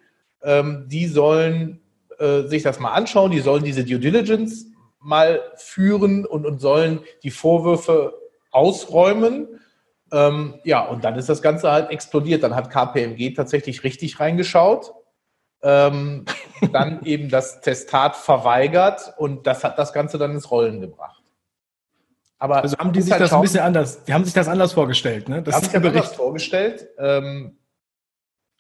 ähm, 0.43 0.87
die 0.89 1.07
sollen 1.07 1.80
äh, 2.21 2.43
sich 2.43 2.63
das 2.63 2.79
mal 2.79 2.93
anschauen, 2.93 3.31
die 3.31 3.41
sollen 3.41 3.65
diese 3.65 3.85
Due 3.85 3.99
Diligence 3.99 4.67
mal 5.01 5.41
führen 5.57 6.27
und, 6.27 6.47
und 6.47 6.61
sollen 6.61 7.01
die 7.23 7.31
Vorwürfe 7.31 8.15
ausräumen. 8.51 9.49
Ähm, 10.13 10.55
ja, 10.65 10.85
und 10.85 11.05
dann 11.05 11.17
ist 11.17 11.29
das 11.29 11.43
Ganze 11.43 11.71
halt 11.71 11.91
explodiert. 11.91 12.43
Dann 12.43 12.55
hat 12.55 12.71
KPMG 12.71 13.35
tatsächlich 13.35 13.85
richtig 13.85 14.21
reingeschaut 14.21 14.93
ähm, 15.63 16.25
dann 16.73 17.05
eben 17.05 17.29
das 17.29 17.61
Testat 17.61 18.17
verweigert 18.17 19.15
und 19.19 19.47
das 19.47 19.65
hat 19.65 19.79
das 19.79 19.93
Ganze 19.93 20.19
dann 20.19 20.33
ins 20.33 20.51
Rollen 20.51 20.81
gebracht. 20.81 21.23
Aber 22.39 22.63
also 22.63 22.77
haben 22.79 22.93
die 22.93 23.03
sich 23.03 23.13
halt 23.13 23.21
das 23.21 23.31
schauen, 23.31 23.41
ein 23.41 23.43
bisschen 23.43 23.61
anders, 23.61 24.05
die 24.05 24.15
haben 24.15 24.25
sich 24.25 24.33
das 24.33 24.49
anders 24.49 24.73
vorgestellt, 24.73 25.29
ne? 25.29 25.43
Das 25.43 25.61
ist 25.61 25.75
der 25.75 25.81
Bericht. 25.81 25.97
anders 26.05 26.17
vorgestellt. 26.17 26.89
Ähm, 26.99 27.59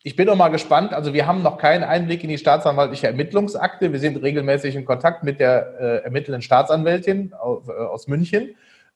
ich 0.02 0.16
bin 0.16 0.26
noch 0.26 0.36
mal 0.36 0.48
gespannt. 0.48 0.94
Also 0.94 1.12
wir 1.12 1.26
haben 1.26 1.42
noch 1.42 1.58
keinen 1.58 1.84
Einblick 1.84 2.22
in 2.24 2.30
die 2.30 2.38
staatsanwaltliche 2.38 3.08
Ermittlungsakte. 3.08 3.92
Wir 3.92 4.00
sind 4.00 4.22
regelmäßig 4.22 4.74
in 4.74 4.86
Kontakt 4.86 5.24
mit 5.24 5.40
der 5.40 5.74
äh, 5.78 6.04
ermittelnden 6.04 6.40
Staatsanwältin 6.40 7.34
aus, 7.34 7.68
äh, 7.68 7.72
aus 7.72 8.08
München. 8.08 8.54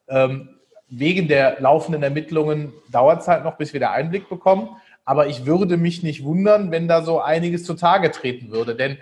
Ähm, 0.08 0.48
wegen 0.88 1.28
der 1.28 1.60
laufenden 1.60 2.02
Ermittlungen 2.02 2.72
dauert 2.90 3.22
es 3.22 3.28
halt 3.28 3.44
noch, 3.44 3.56
bis 3.56 3.72
wir 3.72 3.80
da 3.80 3.90
Einblick 3.90 4.28
bekommen. 4.28 4.70
Aber 5.04 5.26
ich 5.26 5.44
würde 5.44 5.76
mich 5.76 6.02
nicht 6.02 6.24
wundern, 6.24 6.70
wenn 6.70 6.88
da 6.88 7.02
so 7.02 7.20
einiges 7.20 7.64
zutage 7.64 8.10
treten 8.10 8.50
würde. 8.50 8.74
Denn 8.74 8.96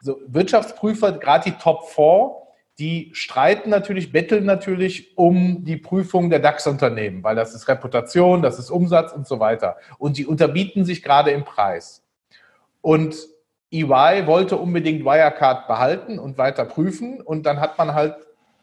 so 0.00 0.20
Wirtschaftsprüfer, 0.28 1.12
gerade 1.12 1.50
die 1.50 1.56
Top 1.58 1.88
4, 1.88 2.30
die 2.78 3.10
streiten 3.12 3.70
natürlich, 3.70 4.12
betteln 4.12 4.44
natürlich 4.44 5.16
um 5.16 5.64
die 5.64 5.76
Prüfung 5.76 6.30
der 6.30 6.38
DAX-Unternehmen, 6.38 7.24
weil 7.24 7.34
das 7.34 7.54
ist 7.54 7.66
Reputation, 7.66 8.40
das 8.40 8.58
ist 8.58 8.70
Umsatz 8.70 9.12
und 9.12 9.26
so 9.26 9.40
weiter. 9.40 9.76
Und 9.98 10.16
die 10.16 10.26
unterbieten 10.26 10.84
sich 10.84 11.02
gerade 11.02 11.32
im 11.32 11.44
Preis. 11.44 12.04
Und 12.80 13.16
EY 13.72 14.26
wollte 14.26 14.56
unbedingt 14.56 15.04
Wirecard 15.04 15.66
behalten 15.66 16.18
und 16.18 16.38
weiter 16.38 16.64
prüfen. 16.64 17.20
Und 17.20 17.46
dann 17.46 17.60
hat 17.60 17.78
man 17.78 17.94
halt 17.94 18.14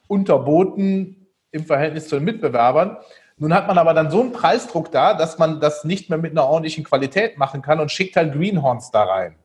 unterboten 0.08 1.28
im 1.52 1.66
Verhältnis 1.66 2.08
zu 2.08 2.16
den 2.16 2.24
Mitbewerbern. 2.24 2.98
Nun 3.38 3.54
hat 3.54 3.68
man 3.68 3.78
aber 3.78 3.94
dann 3.94 4.12
so 4.12 4.22
einen 4.22 4.32
Preisdruck 4.32 4.92
da, 4.92 5.14
dass 5.14 5.38
man 5.38 5.60
das 5.60 5.84
nicht 5.84 6.10
mehr 6.10 6.18
mit 6.18 6.32
einer 6.32 6.46
ordentlichen 6.46 6.86
Qualität 6.86 7.38
machen 7.38 7.62
kann 7.62 7.82
und 7.82 7.92
schickt 7.92 8.16
halt 8.16 8.34
Greenhorns 8.34 8.92
da 8.92 9.04
rein. 9.04 9.36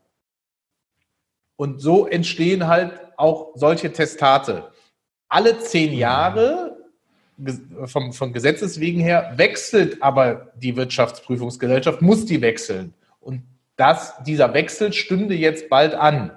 Und 1.61 1.79
so 1.83 2.07
entstehen 2.07 2.69
halt 2.69 2.99
auch 3.19 3.50
solche 3.55 3.93
Testate. 3.93 4.71
Alle 5.29 5.59
zehn 5.59 5.93
Jahre 5.93 6.75
vom, 7.85 8.14
von 8.14 8.33
Gesetzes 8.33 8.81
wegen 8.81 8.99
her 8.99 9.35
wechselt 9.37 10.02
aber 10.02 10.52
die 10.57 10.75
Wirtschaftsprüfungsgesellschaft, 10.75 12.00
muss 12.00 12.25
die 12.25 12.40
wechseln. 12.40 12.95
Und 13.21 13.43
das, 13.76 14.14
dieser 14.25 14.55
Wechsel 14.55 14.95
stünde 14.95 15.35
jetzt 15.35 15.69
bald 15.69 15.93
an. 15.93 16.31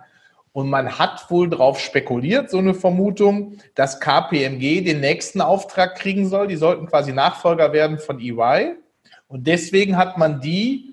Und 0.52 0.70
man 0.70 1.00
hat 1.00 1.32
wohl 1.32 1.50
darauf 1.50 1.80
spekuliert, 1.80 2.50
so 2.50 2.58
eine 2.58 2.74
Vermutung, 2.74 3.60
dass 3.76 4.02
KPMG 4.02 4.84
den 4.84 5.00
nächsten 5.00 5.40
Auftrag 5.40 5.96
kriegen 5.96 6.28
soll. 6.28 6.48
Die 6.48 6.58
sollten 6.58 6.86
quasi 6.88 7.14
Nachfolger 7.14 7.72
werden 7.72 7.98
von 7.98 8.20
EY. 8.20 8.76
Und 9.30 9.48
deswegen 9.48 9.96
hat 9.96 10.18
man 10.18 10.42
die 10.42 10.93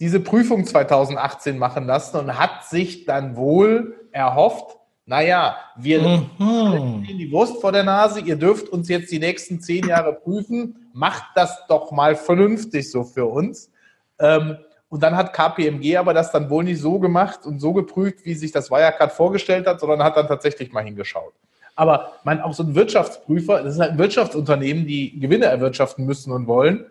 diese 0.00 0.18
Prüfung 0.18 0.64
2018 0.64 1.58
machen 1.58 1.86
lassen 1.86 2.16
und 2.16 2.38
hat 2.38 2.64
sich 2.64 3.04
dann 3.04 3.36
wohl 3.36 3.94
erhofft, 4.12 4.78
naja, 5.04 5.56
wir 5.76 6.00
mhm. 6.00 7.06
die 7.06 7.30
Wurst 7.32 7.60
vor 7.60 7.72
der 7.72 7.82
Nase, 7.84 8.20
ihr 8.20 8.36
dürft 8.36 8.68
uns 8.68 8.88
jetzt 8.88 9.10
die 9.12 9.18
nächsten 9.18 9.60
zehn 9.60 9.86
Jahre 9.86 10.14
prüfen, 10.14 10.88
macht 10.92 11.24
das 11.34 11.66
doch 11.68 11.90
mal 11.90 12.16
vernünftig 12.16 12.90
so 12.90 13.04
für 13.04 13.26
uns. 13.26 13.70
Ähm, 14.18 14.56
und 14.88 15.02
dann 15.02 15.16
hat 15.16 15.32
KPMG 15.32 15.96
aber 15.96 16.14
das 16.14 16.32
dann 16.32 16.48
wohl 16.50 16.64
nicht 16.64 16.80
so 16.80 16.98
gemacht 16.98 17.44
und 17.44 17.60
so 17.60 17.72
geprüft, 17.72 18.24
wie 18.24 18.34
sich 18.34 18.52
das 18.52 18.70
Wirecard 18.70 19.12
vorgestellt 19.12 19.66
hat, 19.66 19.80
sondern 19.80 20.02
hat 20.02 20.16
dann 20.16 20.28
tatsächlich 20.28 20.72
mal 20.72 20.84
hingeschaut. 20.84 21.32
Aber 21.76 22.12
man, 22.24 22.40
auch 22.40 22.52
so 22.52 22.62
ein 22.62 22.74
Wirtschaftsprüfer, 22.74 23.62
das 23.62 23.74
ist 23.74 23.80
halt 23.80 23.92
ein 23.92 23.98
Wirtschaftsunternehmen, 23.98 24.86
die 24.86 25.18
Gewinne 25.18 25.46
erwirtschaften 25.46 26.04
müssen 26.06 26.32
und 26.32 26.46
wollen. 26.46 26.86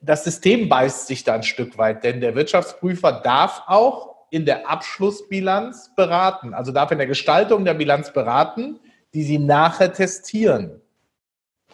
Das 0.00 0.24
System 0.24 0.68
beißt 0.68 1.06
sich 1.06 1.24
da 1.24 1.34
ein 1.34 1.42
Stück 1.42 1.78
weit, 1.78 2.04
denn 2.04 2.20
der 2.20 2.34
Wirtschaftsprüfer 2.34 3.12
darf 3.12 3.62
auch 3.66 4.16
in 4.30 4.44
der 4.44 4.68
Abschlussbilanz 4.68 5.94
beraten, 5.94 6.54
also 6.54 6.72
darf 6.72 6.90
in 6.90 6.98
der 6.98 7.06
Gestaltung 7.06 7.64
der 7.64 7.74
Bilanz 7.74 8.12
beraten, 8.12 8.80
die 9.14 9.22
sie 9.22 9.38
nachher 9.38 9.92
testieren. 9.92 10.80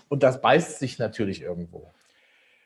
Und 0.08 0.22
das 0.22 0.40
beißt 0.40 0.78
sich 0.78 0.98
natürlich 0.98 1.42
irgendwo. 1.42 1.90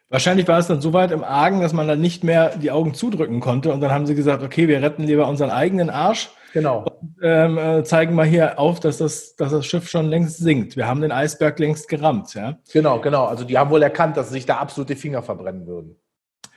Wahrscheinlich 0.08 0.46
war 0.46 0.58
es 0.58 0.68
dann 0.68 0.80
so 0.80 0.92
weit 0.92 1.10
im 1.10 1.24
Argen, 1.24 1.60
dass 1.60 1.72
man 1.72 1.88
dann 1.88 2.00
nicht 2.00 2.22
mehr 2.22 2.56
die 2.56 2.70
Augen 2.70 2.94
zudrücken 2.94 3.40
konnte. 3.40 3.72
Und 3.72 3.80
dann 3.80 3.90
haben 3.90 4.06
sie 4.06 4.14
gesagt, 4.14 4.42
okay, 4.42 4.68
wir 4.68 4.80
retten 4.82 5.02
lieber 5.02 5.26
unseren 5.28 5.50
eigenen 5.50 5.90
Arsch. 5.90 6.30
Genau. 6.56 6.86
Und, 7.02 7.16
ähm, 7.22 7.58
äh, 7.58 7.84
zeigen 7.84 8.14
mal 8.14 8.24
hier 8.24 8.58
auf, 8.58 8.80
dass 8.80 8.96
das, 8.96 9.36
dass 9.36 9.52
das 9.52 9.66
Schiff 9.66 9.90
schon 9.90 10.06
längst 10.06 10.38
sinkt. 10.38 10.74
Wir 10.74 10.86
haben 10.86 11.02
den 11.02 11.12
Eisberg 11.12 11.58
längst 11.58 11.86
gerammt. 11.86 12.32
Ja? 12.32 12.56
Genau, 12.72 12.98
genau. 12.98 13.26
Also 13.26 13.44
die 13.44 13.58
haben 13.58 13.68
wohl 13.68 13.82
erkannt, 13.82 14.16
dass 14.16 14.28
sie 14.28 14.34
sich 14.36 14.46
da 14.46 14.56
absolut 14.56 14.88
die 14.88 14.94
Finger 14.94 15.22
verbrennen 15.22 15.66
würden. 15.66 15.96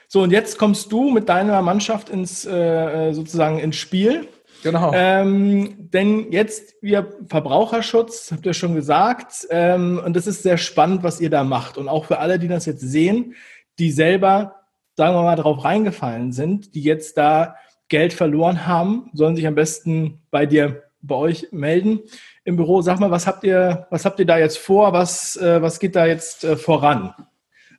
So, 0.07 0.21
und 0.21 0.31
jetzt 0.31 0.57
kommst 0.57 0.89
du 0.93 1.09
mit 1.11 1.27
deiner 1.27 1.61
Mannschaft 1.61 2.07
ins 2.07 2.45
äh, 2.45 3.11
sozusagen 3.11 3.59
ins 3.59 3.75
Spiel. 3.75 4.29
Genau. 4.63 4.93
Ähm, 4.93 5.89
denn 5.91 6.31
jetzt, 6.31 6.75
wir 6.81 7.11
Verbraucherschutz, 7.27 8.31
habt 8.31 8.45
ihr 8.45 8.53
schon 8.53 8.75
gesagt, 8.75 9.47
ähm, 9.49 10.01
und 10.05 10.15
das 10.15 10.27
ist 10.27 10.43
sehr 10.43 10.57
spannend, 10.57 11.03
was 11.03 11.19
ihr 11.19 11.29
da 11.29 11.43
macht. 11.43 11.77
Und 11.77 11.89
auch 11.89 12.05
für 12.05 12.19
alle, 12.19 12.39
die 12.39 12.47
das 12.47 12.65
jetzt 12.65 12.89
sehen, 12.89 13.35
die 13.79 13.91
selber, 13.91 14.55
sagen 14.95 15.13
wir 15.13 15.23
mal, 15.23 15.35
darauf 15.35 15.65
reingefallen 15.65 16.31
sind, 16.31 16.73
die 16.73 16.83
jetzt 16.83 17.17
da 17.17 17.55
Geld 17.89 18.13
verloren 18.13 18.65
haben, 18.65 19.09
sollen 19.13 19.35
sich 19.35 19.47
am 19.47 19.55
besten 19.55 20.21
bei 20.31 20.45
dir, 20.45 20.83
bei 21.01 21.15
euch 21.15 21.47
melden 21.51 21.99
im 22.43 22.55
Büro. 22.55 22.81
Sag 22.81 22.99
mal, 22.99 23.11
was 23.11 23.27
habt 23.27 23.43
ihr, 23.43 23.87
was 23.89 24.05
habt 24.05 24.19
ihr 24.19 24.25
da 24.25 24.37
jetzt 24.37 24.57
vor? 24.57 24.93
Was, 24.93 25.35
äh, 25.37 25.61
was 25.61 25.79
geht 25.79 25.95
da 25.95 26.05
jetzt 26.05 26.43
äh, 26.43 26.55
voran? 26.55 27.13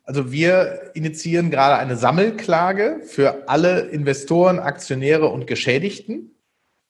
Also 0.03 0.31
wir 0.31 0.91
initiieren 0.93 1.51
gerade 1.51 1.77
eine 1.77 1.95
Sammelklage 1.95 3.01
für 3.05 3.47
alle 3.47 3.81
Investoren, 3.81 4.59
Aktionäre 4.59 5.27
und 5.27 5.47
Geschädigten. 5.47 6.35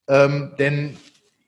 Ähm, 0.07 0.53
denn 0.57 0.97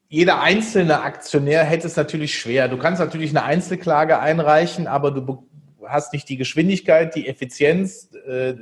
jeder 0.09 0.41
einzelne 0.41 1.01
Aktionär 1.01 1.63
hätte 1.63 1.87
es 1.87 1.95
natürlich 1.95 2.37
schwer. 2.37 2.67
Du 2.67 2.77
kannst 2.77 2.99
natürlich 2.99 3.31
eine 3.31 3.43
Einzelklage 3.43 4.19
einreichen, 4.19 4.85
aber 4.85 5.09
du 5.09 5.49
hast 5.87 6.13
nicht 6.13 6.29
die 6.29 6.37
Geschwindigkeit, 6.37 7.15
die 7.15 7.27
Effizienz. 7.27 8.09
Äh, 8.27 8.53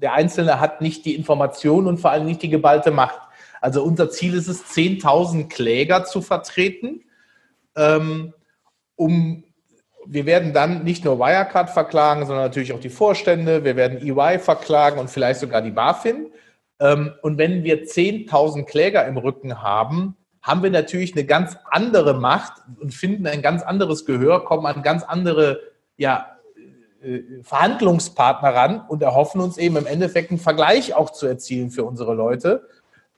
der 0.00 0.14
Einzelne 0.14 0.60
hat 0.60 0.80
nicht 0.80 1.04
die 1.04 1.14
Information 1.14 1.86
und 1.86 1.98
vor 1.98 2.10
allem 2.10 2.26
nicht 2.26 2.42
die 2.42 2.48
geballte 2.48 2.90
Macht. 2.90 3.20
Also 3.60 3.82
unser 3.82 4.10
Ziel 4.10 4.34
ist 4.34 4.48
es, 4.48 4.64
10.000 4.64 5.48
Kläger 5.48 6.04
zu 6.04 6.22
vertreten, 6.22 7.04
ähm, 7.76 8.32
um 8.96 9.44
wir 10.06 10.24
werden 10.24 10.54
dann 10.54 10.82
nicht 10.82 11.04
nur 11.04 11.18
Wirecard 11.18 11.70
verklagen, 11.70 12.24
sondern 12.24 12.46
natürlich 12.46 12.72
auch 12.72 12.80
die 12.80 12.88
Vorstände. 12.88 13.64
Wir 13.64 13.76
werden 13.76 13.98
EY 13.98 14.38
verklagen 14.38 14.98
und 14.98 15.10
vielleicht 15.10 15.40
sogar 15.40 15.60
die 15.60 15.70
BaFin. 15.70 16.32
Ähm, 16.80 17.12
und 17.22 17.36
wenn 17.36 17.64
wir 17.64 17.84
10.000 17.84 18.64
Kläger 18.64 19.06
im 19.06 19.18
Rücken 19.18 19.62
haben, 19.62 20.16
haben 20.42 20.62
wir 20.62 20.70
natürlich 20.70 21.12
eine 21.12 21.26
ganz 21.26 21.56
andere 21.70 22.14
Macht 22.14 22.54
und 22.80 22.94
finden 22.94 23.26
ein 23.26 23.42
ganz 23.42 23.62
anderes 23.62 24.06
Gehör, 24.06 24.44
kommen 24.44 24.64
an 24.66 24.82
ganz 24.82 25.02
andere 25.02 25.60
ja, 25.98 26.29
Verhandlungspartner 27.42 28.54
ran 28.54 28.84
und 28.88 29.02
erhoffen 29.02 29.40
uns 29.40 29.56
eben 29.58 29.76
im 29.76 29.86
Endeffekt 29.86 30.30
einen 30.30 30.38
Vergleich 30.38 30.94
auch 30.94 31.10
zu 31.10 31.26
erzielen 31.26 31.70
für 31.70 31.84
unsere 31.84 32.14
Leute. 32.14 32.68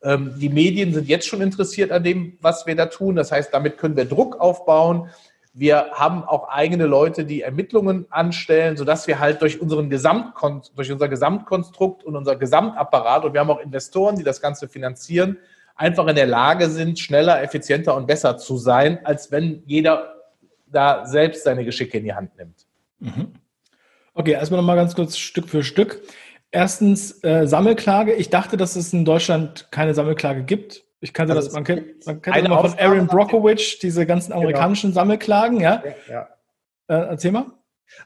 Ähm, 0.03 0.35
die 0.39 0.49
Medien 0.49 0.95
sind 0.95 1.09
jetzt 1.09 1.27
schon 1.27 1.41
interessiert 1.41 1.91
an 1.91 2.05
dem, 2.05 2.39
was 2.41 2.67
wir 2.67 2.77
da 2.77 2.87
tun. 2.87 3.17
Das 3.17 3.33
heißt, 3.33 3.53
damit 3.53 3.79
können 3.79 3.97
wir 3.97 4.05
Druck 4.05 4.41
aufbauen. 4.41 5.11
Wir 5.55 5.91
haben 5.93 6.25
auch 6.25 6.49
eigene 6.49 6.87
Leute, 6.87 7.25
die 7.25 7.43
Ermittlungen 7.43 8.07
anstellen, 8.09 8.77
sodass 8.77 9.07
wir 9.07 9.19
halt 9.19 9.43
durch, 9.43 9.61
unseren 9.61 9.91
Gesamtkon 9.91 10.63
durch 10.75 10.91
unser 10.91 11.09
Gesamtkonstrukt 11.09 12.05
und 12.05 12.17
unser 12.17 12.37
Gesamtapparat 12.37 13.25
und 13.25 13.35
wir 13.35 13.41
haben 13.41 13.51
auch 13.51 13.61
Investoren, 13.61 14.17
die 14.17 14.25
das 14.25 14.41
Ganze 14.41 14.67
finanzieren, 14.67 15.37
einfach 15.75 16.07
in 16.07 16.17
der 16.17 16.27
Lage 16.27 16.71
sind, 16.71 16.99
schneller, 16.99 17.43
effizienter 17.43 17.95
und 17.97 18.07
besser 18.07 18.39
zu 18.39 18.57
sein, 18.57 19.05
als 19.05 19.31
wenn 19.31 19.63
jeder 19.67 20.15
da 20.67 21.05
selbst 21.05 21.45
seine 21.45 21.67
Geschicke 21.67 21.99
in 21.99 22.05
die 22.05 22.15
Hand 22.15 22.35
nimmt. 22.39 22.67
Mhm. 23.01 23.35
Okay, 24.15 24.33
erstmal 24.33 24.61
nochmal 24.61 24.77
ganz 24.77 24.95
kurz 24.95 25.17
Stück 25.17 25.49
für 25.49 25.63
Stück. 25.63 26.03
Erstens 26.51 27.25
äh, 27.25 27.47
Sammelklage. 27.47 28.13
Ich 28.13 28.29
dachte, 28.29 28.57
dass 28.57 28.77
es 28.77 28.93
in 28.93 29.05
Deutschland 29.05 29.69
keine 29.71 29.95
Sammelklage 29.95 30.43
gibt. 30.43 30.85
Ich 31.01 31.15
kannte 31.15 31.35
also 31.35 31.47
das, 31.47 31.55
man 31.55 31.65
kennt, 31.65 32.07
man 32.07 32.23
kennt 32.23 32.37
immer 32.37 32.61
von 32.61 32.79
Aaron 32.79 33.07
Brockovich, 33.07 33.79
diese 33.81 34.07
ganzen 34.07 34.31
genau. 34.31 34.43
amerikanischen 34.43 34.91
genau. 34.91 35.01
Sammelklagen, 35.01 35.61
ja? 35.61 35.83
ja, 35.85 36.13
ja. 36.15 36.29
Äh, 36.89 37.09
erzähl 37.09 37.33
mal. 37.33 37.47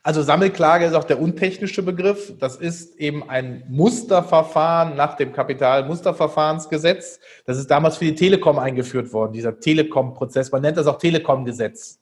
Also 0.03 0.23
Sammelklage 0.23 0.85
ist 0.85 0.95
auch 0.95 1.05
der 1.05 1.21
untechnische 1.21 1.83
Begriff. 1.83 2.33
Das 2.39 2.57
ist 2.57 2.97
eben 2.97 3.29
ein 3.29 3.65
Musterverfahren 3.69 4.97
nach 4.97 5.15
dem 5.15 5.33
Kapitalmusterverfahrensgesetz. 5.33 7.21
Das 7.45 7.59
ist 7.59 7.71
damals 7.71 7.97
für 7.97 8.07
die 8.07 8.15
Telekom 8.15 8.59
eingeführt 8.59 9.13
worden, 9.13 9.33
dieser 9.33 9.59
Telekom-Prozess. 9.61 10.51
Man 10.51 10.63
nennt 10.63 10.77
das 10.77 10.87
auch 10.87 10.99
Telekom-Gesetz. 10.99 12.01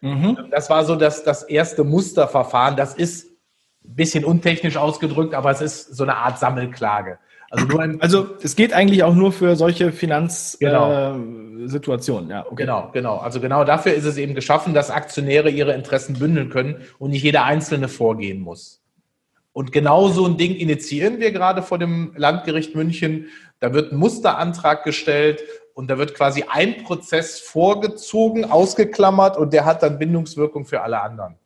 Mhm. 0.00 0.48
Das 0.50 0.68
war 0.68 0.84
so 0.84 0.96
das, 0.96 1.24
das 1.24 1.44
erste 1.44 1.84
Musterverfahren. 1.84 2.76
Das 2.76 2.94
ist 2.94 3.33
bisschen 3.84 4.24
untechnisch 4.24 4.76
ausgedrückt, 4.76 5.34
aber 5.34 5.50
es 5.50 5.60
ist 5.60 5.94
so 5.94 6.04
eine 6.04 6.16
Art 6.16 6.38
Sammelklage. 6.38 7.18
Also, 7.50 7.78
ein, 7.78 8.00
also 8.00 8.26
es 8.42 8.56
geht 8.56 8.72
eigentlich 8.72 9.04
auch 9.04 9.14
nur 9.14 9.32
für 9.32 9.56
solche 9.56 9.92
Finanzsituationen. 9.92 10.58
Genau. 10.58 10.90
Äh, 10.90 10.96
ja, 12.30 12.46
okay. 12.46 12.54
Genau, 12.56 12.90
genau. 12.92 13.16
Also 13.18 13.40
genau 13.40 13.64
dafür 13.64 13.94
ist 13.94 14.04
es 14.04 14.16
eben 14.16 14.34
geschaffen, 14.34 14.74
dass 14.74 14.90
Aktionäre 14.90 15.50
ihre 15.50 15.74
Interessen 15.74 16.18
bündeln 16.18 16.50
können 16.50 16.82
und 16.98 17.10
nicht 17.10 17.22
jeder 17.22 17.44
Einzelne 17.44 17.88
vorgehen 17.88 18.40
muss. 18.40 18.80
Und 19.52 19.70
genau 19.70 20.08
so 20.08 20.26
ein 20.26 20.36
Ding 20.36 20.56
initiieren 20.56 21.20
wir 21.20 21.30
gerade 21.30 21.62
vor 21.62 21.78
dem 21.78 22.12
Landgericht 22.16 22.74
München. 22.74 23.26
Da 23.60 23.72
wird 23.72 23.92
ein 23.92 23.98
Musterantrag 23.98 24.82
gestellt 24.82 25.44
und 25.74 25.88
da 25.88 25.98
wird 25.98 26.14
quasi 26.14 26.44
ein 26.48 26.82
Prozess 26.82 27.38
vorgezogen, 27.38 28.44
ausgeklammert 28.44 29.36
und 29.36 29.52
der 29.52 29.64
hat 29.64 29.84
dann 29.84 29.98
Bindungswirkung 29.98 30.64
für 30.64 30.80
alle 30.80 31.00
anderen. 31.00 31.36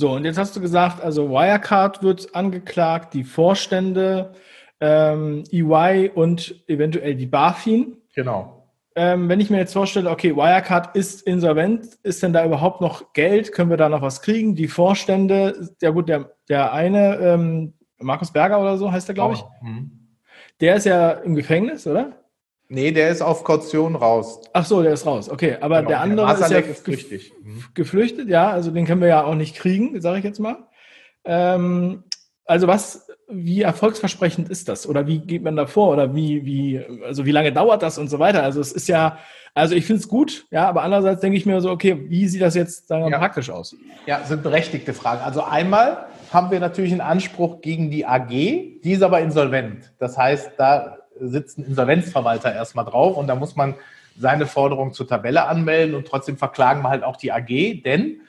So, 0.00 0.12
und 0.12 0.24
jetzt 0.24 0.38
hast 0.38 0.56
du 0.56 0.62
gesagt, 0.62 1.02
also 1.02 1.28
Wirecard 1.28 2.02
wird 2.02 2.34
angeklagt, 2.34 3.12
die 3.12 3.22
Vorstände, 3.22 4.32
ähm, 4.80 5.44
EY 5.52 6.10
und 6.14 6.54
eventuell 6.68 7.14
die 7.16 7.26
BaFin. 7.26 7.98
Genau. 8.14 8.66
Ähm, 8.94 9.28
wenn 9.28 9.40
ich 9.40 9.50
mir 9.50 9.58
jetzt 9.58 9.74
vorstelle, 9.74 10.08
okay, 10.08 10.34
Wirecard 10.34 10.96
ist 10.96 11.20
insolvent, 11.26 11.98
ist 12.02 12.22
denn 12.22 12.32
da 12.32 12.46
überhaupt 12.46 12.80
noch 12.80 13.12
Geld? 13.12 13.52
Können 13.52 13.68
wir 13.68 13.76
da 13.76 13.90
noch 13.90 14.00
was 14.00 14.22
kriegen? 14.22 14.54
Die 14.54 14.68
Vorstände, 14.68 15.68
ja 15.82 15.90
gut, 15.90 16.08
der, 16.08 16.30
der 16.48 16.72
eine, 16.72 17.16
ähm, 17.16 17.74
Markus 17.98 18.32
Berger 18.32 18.58
oder 18.58 18.78
so 18.78 18.90
heißt 18.90 19.06
der, 19.06 19.14
glaube 19.14 19.34
ich, 19.34 19.42
oh. 19.42 19.66
mhm. 19.66 19.90
der 20.62 20.76
ist 20.76 20.86
ja 20.86 21.10
im 21.10 21.34
Gefängnis, 21.34 21.86
oder? 21.86 22.19
Nee, 22.72 22.92
der 22.92 23.10
ist 23.10 23.20
auf 23.20 23.42
Kaution 23.42 23.96
raus. 23.96 24.40
Ach 24.52 24.64
so, 24.64 24.80
der 24.80 24.92
ist 24.92 25.04
raus. 25.04 25.28
Okay, 25.28 25.56
aber 25.60 25.78
genau, 25.78 25.88
der 25.88 26.00
andere 26.02 26.26
der 26.28 26.34
ist 26.36 26.50
ja 26.52 26.58
ist 26.58 26.84
geflüchtet. 26.84 27.22
Mhm. 27.42 27.64
geflüchtet, 27.74 28.28
ja, 28.28 28.48
also 28.48 28.70
den 28.70 28.86
können 28.86 29.00
wir 29.00 29.08
ja 29.08 29.24
auch 29.24 29.34
nicht 29.34 29.56
kriegen, 29.56 30.00
sage 30.00 30.18
ich 30.18 30.24
jetzt 30.24 30.38
mal. 30.38 30.68
Ähm, 31.24 32.04
also 32.44 32.68
was, 32.68 33.08
wie 33.28 33.62
erfolgsversprechend 33.62 34.48
ist 34.48 34.68
das? 34.68 34.86
Oder 34.86 35.08
wie 35.08 35.18
geht 35.18 35.42
man 35.42 35.56
da 35.56 35.66
vor? 35.66 35.88
Oder 35.92 36.14
wie, 36.14 36.44
wie, 36.44 36.80
also 37.04 37.26
wie 37.26 37.32
lange 37.32 37.52
dauert 37.52 37.82
das 37.82 37.98
und 37.98 38.08
so 38.08 38.20
weiter? 38.20 38.44
Also 38.44 38.60
es 38.60 38.70
ist 38.70 38.86
ja, 38.86 39.18
also 39.52 39.74
ich 39.74 39.84
finde 39.84 40.02
es 40.02 40.08
gut, 40.08 40.46
ja, 40.52 40.68
aber 40.68 40.82
andererseits 40.82 41.20
denke 41.22 41.38
ich 41.38 41.46
mir 41.46 41.60
so, 41.60 41.70
okay, 41.70 42.04
wie 42.08 42.28
sieht 42.28 42.40
das 42.40 42.54
jetzt 42.54 42.86
sagen 42.86 43.02
wir, 43.02 43.10
ja. 43.10 43.18
praktisch 43.18 43.50
aus? 43.50 43.74
Ja, 44.06 44.22
sind 44.22 44.44
berechtigte 44.44 44.94
Fragen. 44.94 45.22
Also 45.22 45.42
einmal 45.42 46.06
haben 46.32 46.52
wir 46.52 46.60
natürlich 46.60 46.92
einen 46.92 47.00
Anspruch 47.00 47.62
gegen 47.62 47.90
die 47.90 48.06
AG, 48.06 48.28
die 48.28 48.92
ist 48.92 49.02
aber 49.02 49.20
insolvent. 49.20 49.92
Das 49.98 50.16
heißt, 50.16 50.52
da 50.56 50.99
sitzt 51.20 51.58
ein 51.58 51.64
Insolvenzverwalter 51.64 52.52
erstmal 52.52 52.84
drauf 52.84 53.16
und 53.16 53.26
da 53.26 53.34
muss 53.34 53.56
man 53.56 53.74
seine 54.18 54.46
Forderung 54.46 54.92
zur 54.92 55.06
Tabelle 55.06 55.46
anmelden 55.46 55.94
und 55.94 56.06
trotzdem 56.06 56.36
verklagen 56.36 56.82
wir 56.82 56.90
halt 56.90 57.04
auch 57.04 57.16
die 57.16 57.32
AG, 57.32 57.82
denn 57.84 58.20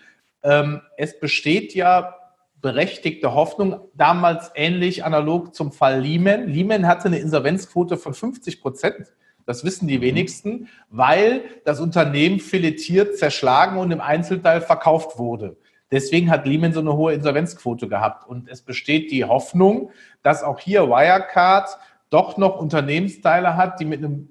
ähm, 0.43 0.82
es 0.97 1.19
besteht 1.19 1.73
ja 1.73 2.15
berechtigte 2.62 3.34
Hoffnung, 3.34 3.80
damals 3.95 4.51
ähnlich 4.56 5.04
analog 5.04 5.56
zum 5.56 5.71
Fall 5.71 5.99
Lehman. 6.01 6.47
Lehman 6.47 6.88
hatte 6.88 7.06
eine 7.06 7.19
Insolvenzquote 7.19 7.97
von 7.97 8.13
50 8.13 8.62
Prozent. 8.62 9.13
Das 9.47 9.63
wissen 9.65 9.88
die 9.88 10.01
wenigsten, 10.01 10.69
weil 10.89 11.41
das 11.65 11.80
Unternehmen 11.80 12.39
filetiert, 12.39 13.17
zerschlagen 13.17 13.77
und 13.77 13.91
im 13.91 13.99
Einzelteil 13.99 14.62
verkauft 14.62 15.17
wurde. 15.17 15.58
Deswegen 15.91 16.30
hat 16.30 16.45
Lehman 16.45 16.71
so 16.71 16.80
eine 16.80 16.95
hohe 16.95 17.13
Insolvenzquote 17.13 17.88
gehabt. 17.89 18.27
Und 18.27 18.47
es 18.47 18.62
besteht 18.62 19.12
die 19.12 19.25
Hoffnung, 19.25 19.91
dass 20.23 20.43
auch 20.43 20.60
hier 20.60 20.88
Wirecard 20.88 21.77
doch 22.12 22.38
noch 22.38 22.60
Unternehmensteile 22.60 23.58
hat, 23.58 23.80
die 23.80 23.86
mit 23.86 24.04
einem 24.04 24.30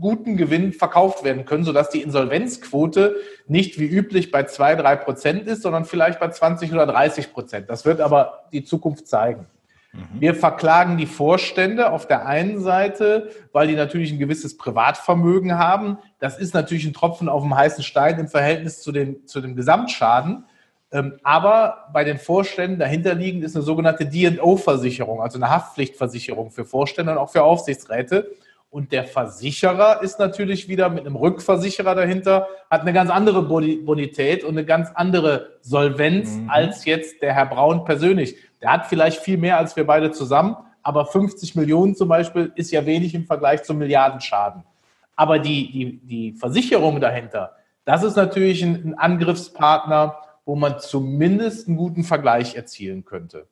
guten 0.00 0.38
Gewinn 0.38 0.72
verkauft 0.72 1.24
werden 1.24 1.44
können, 1.44 1.64
sodass 1.64 1.90
die 1.90 2.00
Insolvenzquote 2.00 3.16
nicht 3.46 3.78
wie 3.78 3.86
üblich 3.86 4.30
bei 4.30 4.44
zwei, 4.44 4.74
drei 4.74 4.96
Prozent 4.96 5.46
ist, 5.46 5.62
sondern 5.62 5.84
vielleicht 5.84 6.18
bei 6.18 6.28
20 6.28 6.72
oder 6.72 6.86
30 6.86 7.32
Prozent. 7.32 7.68
Das 7.68 7.84
wird 7.84 8.00
aber 8.00 8.44
die 8.52 8.64
Zukunft 8.64 9.06
zeigen. 9.06 9.46
Mhm. 9.92 10.20
Wir 10.20 10.34
verklagen 10.34 10.96
die 10.96 11.06
Vorstände 11.06 11.90
auf 11.92 12.06
der 12.06 12.26
einen 12.26 12.60
Seite, 12.60 13.30
weil 13.52 13.68
die 13.68 13.74
natürlich 13.74 14.12
ein 14.12 14.18
gewisses 14.18 14.56
Privatvermögen 14.56 15.58
haben. 15.58 15.98
Das 16.18 16.38
ist 16.38 16.54
natürlich 16.54 16.86
ein 16.86 16.94
Tropfen 16.94 17.28
auf 17.28 17.42
dem 17.42 17.54
heißen 17.54 17.84
Stein 17.84 18.18
im 18.18 18.28
Verhältnis 18.28 18.80
zu, 18.82 18.92
den, 18.92 19.26
zu 19.26 19.40
dem 19.40 19.54
Gesamtschaden. 19.56 20.44
Ähm, 20.92 21.18
aber 21.22 21.88
bei 21.92 22.02
den 22.04 22.18
Vorständen 22.18 22.78
dahinterliegend 22.78 23.44
ist 23.44 23.54
eine 23.54 23.64
sogenannte 23.64 24.06
D&O-Versicherung, 24.06 25.20
also 25.20 25.38
eine 25.38 25.50
Haftpflichtversicherung 25.50 26.50
für 26.50 26.64
Vorstände 26.64 27.12
und 27.12 27.18
auch 27.18 27.30
für 27.30 27.44
Aufsichtsräte. 27.44 28.30
Und 28.70 28.92
der 28.92 29.04
Versicherer 29.04 30.00
ist 30.02 30.20
natürlich 30.20 30.68
wieder 30.68 30.88
mit 30.88 31.04
einem 31.04 31.16
Rückversicherer 31.16 31.96
dahinter, 31.96 32.46
hat 32.70 32.82
eine 32.82 32.92
ganz 32.92 33.10
andere 33.10 33.42
Bonität 33.42 34.44
und 34.44 34.50
eine 34.50 34.64
ganz 34.64 34.90
andere 34.94 35.58
Solvenz 35.60 36.36
mhm. 36.36 36.50
als 36.50 36.84
jetzt 36.84 37.20
der 37.20 37.34
Herr 37.34 37.46
Braun 37.46 37.84
persönlich. 37.84 38.36
Der 38.62 38.72
hat 38.72 38.86
vielleicht 38.86 39.20
viel 39.20 39.38
mehr 39.38 39.58
als 39.58 39.74
wir 39.74 39.84
beide 39.84 40.12
zusammen, 40.12 40.56
aber 40.82 41.04
50 41.04 41.56
Millionen 41.56 41.96
zum 41.96 42.08
Beispiel 42.08 42.52
ist 42.54 42.70
ja 42.70 42.86
wenig 42.86 43.14
im 43.14 43.26
Vergleich 43.26 43.64
zum 43.64 43.78
Milliardenschaden. 43.78 44.62
Aber 45.16 45.40
die, 45.40 45.72
die, 45.72 45.98
die 46.06 46.32
Versicherung 46.32 47.00
dahinter, 47.00 47.56
das 47.84 48.04
ist 48.04 48.16
natürlich 48.16 48.62
ein, 48.62 48.74
ein 48.84 48.94
Angriffspartner, 48.94 50.16
wo 50.44 50.56
man 50.56 50.78
zumindest 50.78 51.68
einen 51.68 51.76
guten 51.76 52.04
Vergleich 52.04 52.56
erzielen 52.56 53.04
könnte. 53.04 53.46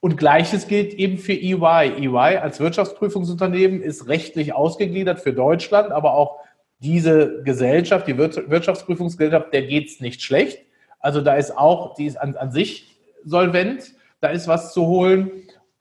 Und 0.00 0.16
gleiches 0.16 0.66
gilt 0.66 0.94
eben 0.94 1.16
für 1.16 1.32
EY. 1.32 2.06
EY 2.06 2.38
als 2.38 2.58
Wirtschaftsprüfungsunternehmen 2.58 3.80
ist 3.80 4.08
rechtlich 4.08 4.52
ausgegliedert 4.52 5.20
für 5.20 5.32
Deutschland, 5.32 5.92
aber 5.92 6.14
auch 6.14 6.40
diese 6.80 7.42
Gesellschaft, 7.44 8.08
die 8.08 8.18
Wirtschaftsprüfungsgesellschaft, 8.18 9.52
der 9.52 9.62
geht 9.62 9.88
es 9.88 10.00
nicht 10.00 10.20
schlecht. 10.20 10.58
Also 10.98 11.20
da 11.20 11.34
ist 11.36 11.56
auch, 11.56 11.94
die 11.94 12.06
ist 12.06 12.16
an, 12.16 12.34
an 12.36 12.50
sich 12.50 12.96
solvent, 13.24 13.92
da 14.20 14.28
ist 14.28 14.48
was 14.48 14.72
zu 14.72 14.86
holen. 14.86 15.30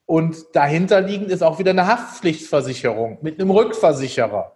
Und 0.06 0.38
dahinter 0.54 1.02
liegend 1.02 1.32
ist 1.32 1.42
auch 1.42 1.58
wieder 1.58 1.72
eine 1.72 1.88
Haftpflichtversicherung 1.88 3.18
mit 3.22 3.40
einem 3.40 3.50
Rückversicherer. 3.50 4.56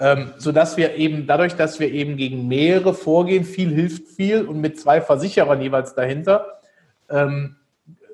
Ähm, 0.00 0.32
sodass 0.36 0.76
wir 0.76 0.94
eben, 0.94 1.26
dadurch, 1.26 1.54
dass 1.54 1.80
wir 1.80 1.90
eben 1.90 2.16
gegen 2.16 2.46
mehrere 2.46 2.94
vorgehen, 2.94 3.44
viel 3.44 3.70
hilft 3.70 4.06
viel 4.06 4.42
und 4.42 4.60
mit 4.60 4.78
zwei 4.78 5.00
Versicherern 5.00 5.60
jeweils 5.60 5.94
dahinter, 5.94 6.60
ähm, 7.10 7.56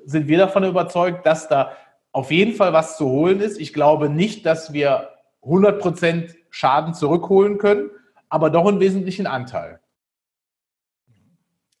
sind 0.05 0.27
wir 0.27 0.37
davon 0.39 0.63
überzeugt, 0.63 1.25
dass 1.25 1.47
da 1.47 1.75
auf 2.11 2.31
jeden 2.31 2.53
Fall 2.53 2.73
was 2.73 2.97
zu 2.97 3.07
holen 3.07 3.39
ist. 3.39 3.59
Ich 3.59 3.73
glaube 3.73 4.09
nicht, 4.09 4.45
dass 4.45 4.73
wir 4.73 5.09
100% 5.43 6.33
Schaden 6.49 6.93
zurückholen 6.93 7.57
können, 7.57 7.91
aber 8.29 8.49
doch 8.49 8.67
einen 8.67 8.79
wesentlichen 8.79 9.27
Anteil. 9.27 9.79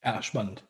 Ja, 0.03 0.21
spannend. 0.21 0.63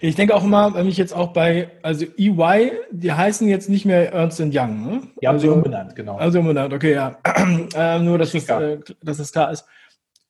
Ich 0.00 0.14
denke 0.14 0.34
auch 0.34 0.44
immer, 0.44 0.74
wenn 0.74 0.88
ich 0.88 0.98
jetzt 0.98 1.14
auch 1.14 1.32
bei, 1.32 1.70
also 1.82 2.04
EY, 2.18 2.72
die 2.90 3.12
heißen 3.12 3.48
jetzt 3.48 3.70
nicht 3.70 3.86
mehr 3.86 4.12
Ernst 4.12 4.40
Young, 4.40 4.52
ne? 4.52 5.02
Die 5.20 5.26
haben 5.26 5.36
also, 5.36 5.48
sie 5.48 5.52
umbenannt, 5.52 5.96
genau. 5.96 6.16
Also 6.16 6.40
umbenannt, 6.40 6.74
okay, 6.74 6.92
ja. 6.94 7.16
ähm, 7.74 8.04
nur, 8.04 8.18
dass 8.18 8.32
das, 8.32 8.48
äh, 8.48 8.78
dass 9.02 9.16
das 9.18 9.30
klar 9.32 9.52
ist. 9.52 9.64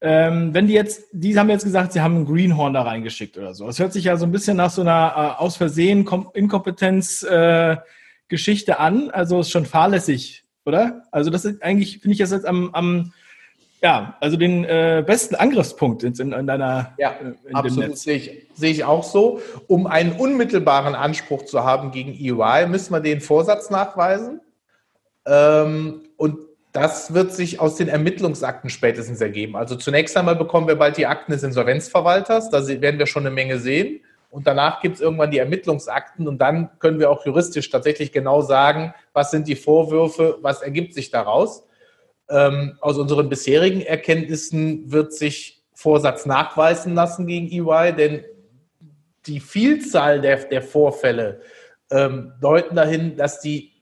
Ähm, 0.00 0.54
wenn 0.54 0.66
die 0.66 0.72
jetzt, 0.74 1.04
die 1.12 1.38
haben 1.38 1.48
jetzt 1.48 1.64
gesagt, 1.64 1.92
sie 1.92 2.00
haben 2.00 2.16
einen 2.16 2.26
Greenhorn 2.26 2.74
da 2.74 2.82
reingeschickt 2.82 3.38
oder 3.38 3.54
so. 3.54 3.66
Das 3.66 3.78
hört 3.78 3.92
sich 3.92 4.04
ja 4.04 4.16
so 4.16 4.26
ein 4.26 4.32
bisschen 4.32 4.56
nach 4.56 4.70
so 4.70 4.80
einer 4.82 5.12
äh, 5.16 5.42
aus 5.42 5.56
Versehen 5.56 6.06
Inkompetenz-Geschichte 6.34 8.72
äh, 8.72 8.76
an. 8.76 9.10
Also 9.10 9.40
ist 9.40 9.50
schon 9.50 9.66
fahrlässig, 9.66 10.44
oder? 10.64 11.02
Also 11.10 11.30
das 11.30 11.44
ist 11.44 11.62
eigentlich, 11.62 11.98
finde 12.00 12.12
ich 12.12 12.18
das 12.18 12.30
jetzt 12.30 12.46
am, 12.46 12.72
am 12.74 13.12
ja, 13.82 14.16
also 14.20 14.36
den 14.36 14.64
äh, 14.64 15.04
besten 15.06 15.34
Angriffspunkt 15.34 16.02
in, 16.02 16.14
in, 16.14 16.32
in 16.32 16.46
deiner 16.46 16.94
Ja, 16.98 17.10
äh, 17.10 17.48
in 17.48 17.54
absolut 17.54 17.98
sehe 17.98 18.16
ich, 18.16 18.46
sehe 18.54 18.70
ich 18.70 18.84
auch 18.84 19.04
so. 19.04 19.40
Um 19.66 19.86
einen 19.86 20.12
unmittelbaren 20.12 20.94
Anspruch 20.94 21.44
zu 21.44 21.64
haben 21.64 21.90
gegen 21.90 22.12
EY, 22.12 22.66
müssen 22.66 22.92
wir 22.92 23.00
den 23.00 23.20
Vorsatz 23.20 23.70
nachweisen. 23.70 24.40
Ähm, 25.26 26.02
und 26.16 26.38
das 26.72 27.14
wird 27.14 27.32
sich 27.32 27.60
aus 27.60 27.76
den 27.76 27.88
Ermittlungsakten 27.88 28.70
spätestens 28.70 29.20
ergeben. 29.20 29.56
Also 29.56 29.76
zunächst 29.76 30.16
einmal 30.16 30.36
bekommen 30.36 30.68
wir 30.68 30.76
bald 30.76 30.96
die 30.96 31.06
Akten 31.06 31.32
des 31.32 31.42
Insolvenzverwalters, 31.42 32.50
da 32.50 32.66
werden 32.66 32.98
wir 32.98 33.06
schon 33.06 33.26
eine 33.26 33.34
Menge 33.34 33.58
sehen. 33.58 34.00
Und 34.30 34.46
danach 34.46 34.82
gibt 34.82 34.96
es 34.96 35.00
irgendwann 35.00 35.30
die 35.30 35.38
Ermittlungsakten 35.38 36.28
und 36.28 36.38
dann 36.38 36.68
können 36.78 36.98
wir 36.98 37.10
auch 37.10 37.24
juristisch 37.24 37.70
tatsächlich 37.70 38.12
genau 38.12 38.42
sagen, 38.42 38.92
was 39.14 39.30
sind 39.30 39.48
die 39.48 39.56
Vorwürfe, 39.56 40.36
was 40.42 40.60
ergibt 40.60 40.92
sich 40.92 41.10
daraus. 41.10 41.64
Ähm, 42.28 42.76
aus 42.80 42.98
unseren 42.98 43.28
bisherigen 43.28 43.82
Erkenntnissen 43.82 44.90
wird 44.90 45.12
sich 45.12 45.62
Vorsatz 45.74 46.26
nachweisen 46.26 46.94
lassen 46.94 47.26
gegen 47.26 47.48
EY, 47.48 47.92
denn 47.92 48.24
die 49.26 49.40
Vielzahl 49.40 50.20
der, 50.20 50.36
der 50.44 50.62
Vorfälle 50.62 51.40
ähm, 51.90 52.32
deuten 52.40 52.74
dahin, 52.74 53.16
dass 53.16 53.40
die 53.40 53.72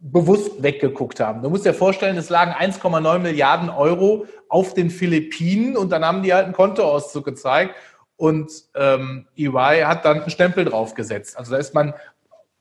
bewusst 0.00 0.62
weggeguckt 0.62 1.20
haben. 1.20 1.42
Du 1.42 1.50
musst 1.50 1.66
dir 1.66 1.74
vorstellen, 1.74 2.16
es 2.16 2.30
lagen 2.30 2.52
1,9 2.52 3.18
Milliarden 3.18 3.68
Euro 3.68 4.26
auf 4.48 4.72
den 4.72 4.88
Philippinen 4.88 5.76
und 5.76 5.90
dann 5.90 6.04
haben 6.04 6.22
die 6.22 6.32
halt 6.32 6.46
einen 6.46 6.54
Kontoauszug 6.54 7.24
gezeigt 7.24 7.74
und 8.16 8.50
ähm, 8.74 9.26
EY 9.36 9.82
hat 9.82 10.04
dann 10.04 10.22
einen 10.22 10.30
Stempel 10.30 10.64
draufgesetzt. 10.64 11.36
Also 11.36 11.52
da 11.52 11.58
ist 11.58 11.74
man 11.74 11.92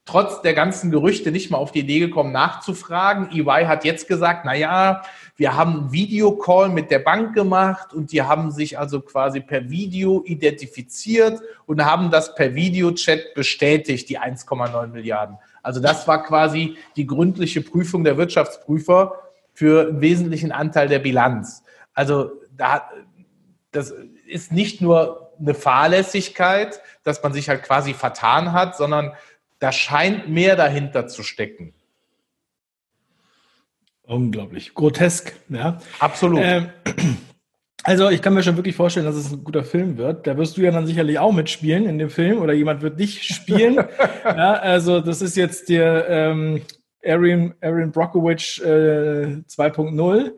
trotz 0.10 0.42
der 0.42 0.54
ganzen 0.54 0.90
Gerüchte 0.90 1.32
nicht 1.32 1.52
mal 1.52 1.58
auf 1.58 1.72
die 1.72 1.80
Idee 1.80 2.00
gekommen, 2.00 2.32
nachzufragen. 2.32 3.30
EY 3.32 3.66
hat 3.66 3.86
jetzt 3.86 4.08
gesagt, 4.08 4.42
na 4.44 4.56
ja, 4.56 5.04
wir 5.36 5.56
haben 5.56 5.74
einen 5.74 5.92
Videocall 5.92 6.70
mit 6.70 6.90
der 6.90 7.00
Bank 7.00 7.36
gemacht 7.36 7.94
und 7.94 8.12
die 8.12 8.24
haben 8.24 8.52
sich 8.52 8.80
also 8.80 9.02
quasi 9.02 9.40
per 9.40 9.70
Video 9.70 10.24
identifiziert 10.26 11.40
und 11.68 11.86
haben 11.86 12.10
das 12.10 12.34
per 12.34 12.56
Videochat 12.56 13.36
bestätigt, 13.36 14.10
die 14.10 14.20
1,9 14.20 14.88
Milliarden. 14.88 15.38
Also 15.62 15.80
das 15.80 16.08
war 16.08 16.24
quasi 16.24 16.76
die 16.96 17.06
gründliche 17.06 17.62
Prüfung 17.62 18.04
der 18.04 18.18
Wirtschaftsprüfer 18.18 19.14
für 19.54 19.90
einen 19.90 20.02
wesentlichen 20.02 20.52
Anteil 20.52 20.88
der 20.88 21.00
Bilanz. 21.00 21.64
Also 21.94 22.32
da, 22.58 22.90
das 23.72 23.94
ist 24.26 24.52
nicht 24.52 24.82
nur 24.82 25.30
eine 25.40 25.54
Fahrlässigkeit, 25.54 26.82
dass 27.04 27.22
man 27.24 27.34
sich 27.34 27.50
halt 27.50 27.64
quasi 27.64 27.94
vertan 27.94 28.52
hat, 28.52 28.76
sondern 28.76 29.14
da 29.60 29.72
scheint 29.72 30.30
mehr 30.30 30.56
dahinter 30.56 31.08
zu 31.08 31.24
stecken. 31.24 31.74
Unglaublich. 34.04 34.74
Grotesk, 34.74 35.36
ja. 35.50 35.78
Absolut. 36.00 36.40
Ähm, 36.42 36.70
also 37.84 38.10
ich 38.10 38.22
kann 38.22 38.34
mir 38.34 38.42
schon 38.42 38.56
wirklich 38.56 38.76
vorstellen, 38.76 39.06
dass 39.06 39.16
es 39.16 39.32
ein 39.32 39.44
guter 39.44 39.64
Film 39.64 39.98
wird. 39.98 40.26
Da 40.26 40.36
wirst 40.36 40.58
du 40.58 40.62
ja 40.62 40.72
dann 40.72 40.88
sicherlich 40.88 41.20
auch 41.20 41.32
mitspielen 41.32 41.86
in 41.86 42.00
dem 42.00 42.10
Film 42.10 42.40
oder 42.40 42.54
jemand 42.54 42.82
wird 42.82 43.00
dich 43.00 43.22
spielen. 43.24 43.76
ja, 44.24 44.54
also 44.54 45.00
das 45.00 45.22
ist 45.22 45.38
jetzt 45.38 45.70
der 45.70 46.10
ähm, 46.10 46.62
Aaron, 47.06 47.54
Aaron 47.62 47.92
Brockovich 47.92 48.62
äh, 48.64 49.44
2.0. 49.48 50.32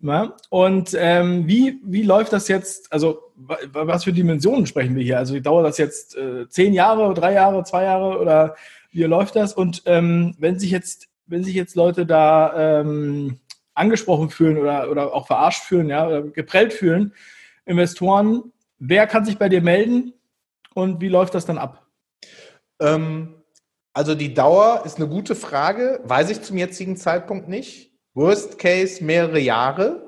Ja? 0.00 0.36
Und 0.50 0.96
ähm, 0.98 1.46
wie, 1.46 1.80
wie 1.84 2.02
läuft 2.02 2.32
das 2.32 2.48
jetzt? 2.48 2.92
Also 2.92 3.32
was 3.36 4.04
für 4.04 4.12
Dimensionen 4.12 4.66
sprechen 4.66 4.96
wir 4.96 5.02
hier? 5.02 5.18
Also 5.18 5.38
dauert 5.40 5.66
das 5.66 5.78
jetzt 5.78 6.16
äh, 6.16 6.48
zehn 6.48 6.72
Jahre, 6.72 7.12
drei 7.14 7.34
Jahre, 7.34 7.64
zwei 7.64 7.84
Jahre 7.84 8.18
oder 8.18 8.56
wie 8.90 9.02
läuft 9.02 9.36
das? 9.36 9.52
Und 9.52 9.82
ähm, 9.86 10.34
wenn 10.38 10.58
sich 10.58 10.70
jetzt, 10.70 11.08
wenn 11.26 11.44
sich 11.44 11.54
jetzt 11.54 11.76
Leute 11.76 12.06
da 12.06 12.80
ähm, 12.80 13.38
angesprochen 13.74 14.30
fühlen 14.30 14.56
oder, 14.58 14.90
oder 14.90 15.14
auch 15.14 15.26
verarscht 15.26 15.64
fühlen, 15.64 15.88
ja, 15.90 16.06
oder 16.06 16.22
geprellt 16.22 16.72
fühlen, 16.72 17.12
Investoren, 17.66 18.52
wer 18.78 19.06
kann 19.06 19.24
sich 19.24 19.38
bei 19.38 19.48
dir 19.48 19.60
melden 19.60 20.14
und 20.74 21.00
wie 21.00 21.08
läuft 21.08 21.34
das 21.34 21.46
dann 21.46 21.58
ab? 21.58 21.86
Ähm, 22.80 23.34
also 23.92 24.14
die 24.14 24.34
Dauer 24.34 24.82
ist 24.84 24.96
eine 24.96 25.08
gute 25.08 25.34
Frage, 25.34 26.00
weiß 26.04 26.30
ich 26.30 26.42
zum 26.42 26.56
jetzigen 26.56 26.96
Zeitpunkt 26.96 27.48
nicht. 27.48 27.92
Worst 28.16 28.58
Case 28.58 29.04
mehrere 29.04 29.38
Jahre, 29.38 30.02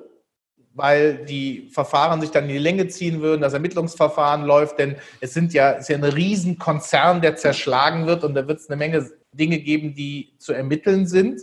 weil 0.73 1.27
die 1.27 1.68
Verfahren 1.71 2.23
sich 2.23 2.31
dann 2.31 2.44
in 2.44 2.51
die 2.51 2.59
Länge 2.59 2.88
ziehen 2.88 3.21
würden, 3.21 3.42
das 3.42 3.53
Ermittlungsverfahren 3.53 4.44
läuft, 4.44 4.79
denn 4.79 4.97
es 5.21 5.35
sind 5.35 5.53
ja, 5.53 5.73
ist 5.73 5.90
ja 5.90 5.97
ein 5.97 6.05
Riesenkonzern, 6.05 7.21
der 7.21 7.37
zerschlagen 7.37 8.07
wird 8.07 8.25
und 8.25 8.35
da 8.35 8.49
wird 8.49 8.61
es 8.61 8.71
eine 8.71 8.79
Menge 8.79 9.11
Dinge 9.33 9.59
geben, 9.59 9.94
die 9.94 10.33
zu 10.38 10.55
ermitteln 10.55 11.07
sind. 11.07 11.42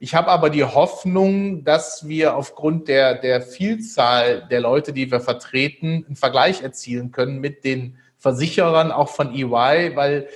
Ich 0.00 0.14
habe 0.14 0.28
aber 0.28 0.50
die 0.50 0.64
Hoffnung, 0.64 1.62
dass 1.62 2.08
wir 2.08 2.34
aufgrund 2.34 2.88
der, 2.88 3.14
der 3.14 3.40
Vielzahl 3.40 4.48
der 4.50 4.60
Leute, 4.60 4.92
die 4.92 5.12
wir 5.12 5.20
vertreten, 5.20 6.04
einen 6.06 6.16
Vergleich 6.16 6.62
erzielen 6.62 7.12
können 7.12 7.38
mit 7.38 7.62
den 7.64 7.98
Versicherern, 8.18 8.90
auch 8.90 9.10
von 9.10 9.32
EY, 9.32 9.94
weil, 9.94 10.28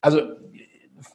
also 0.00 0.20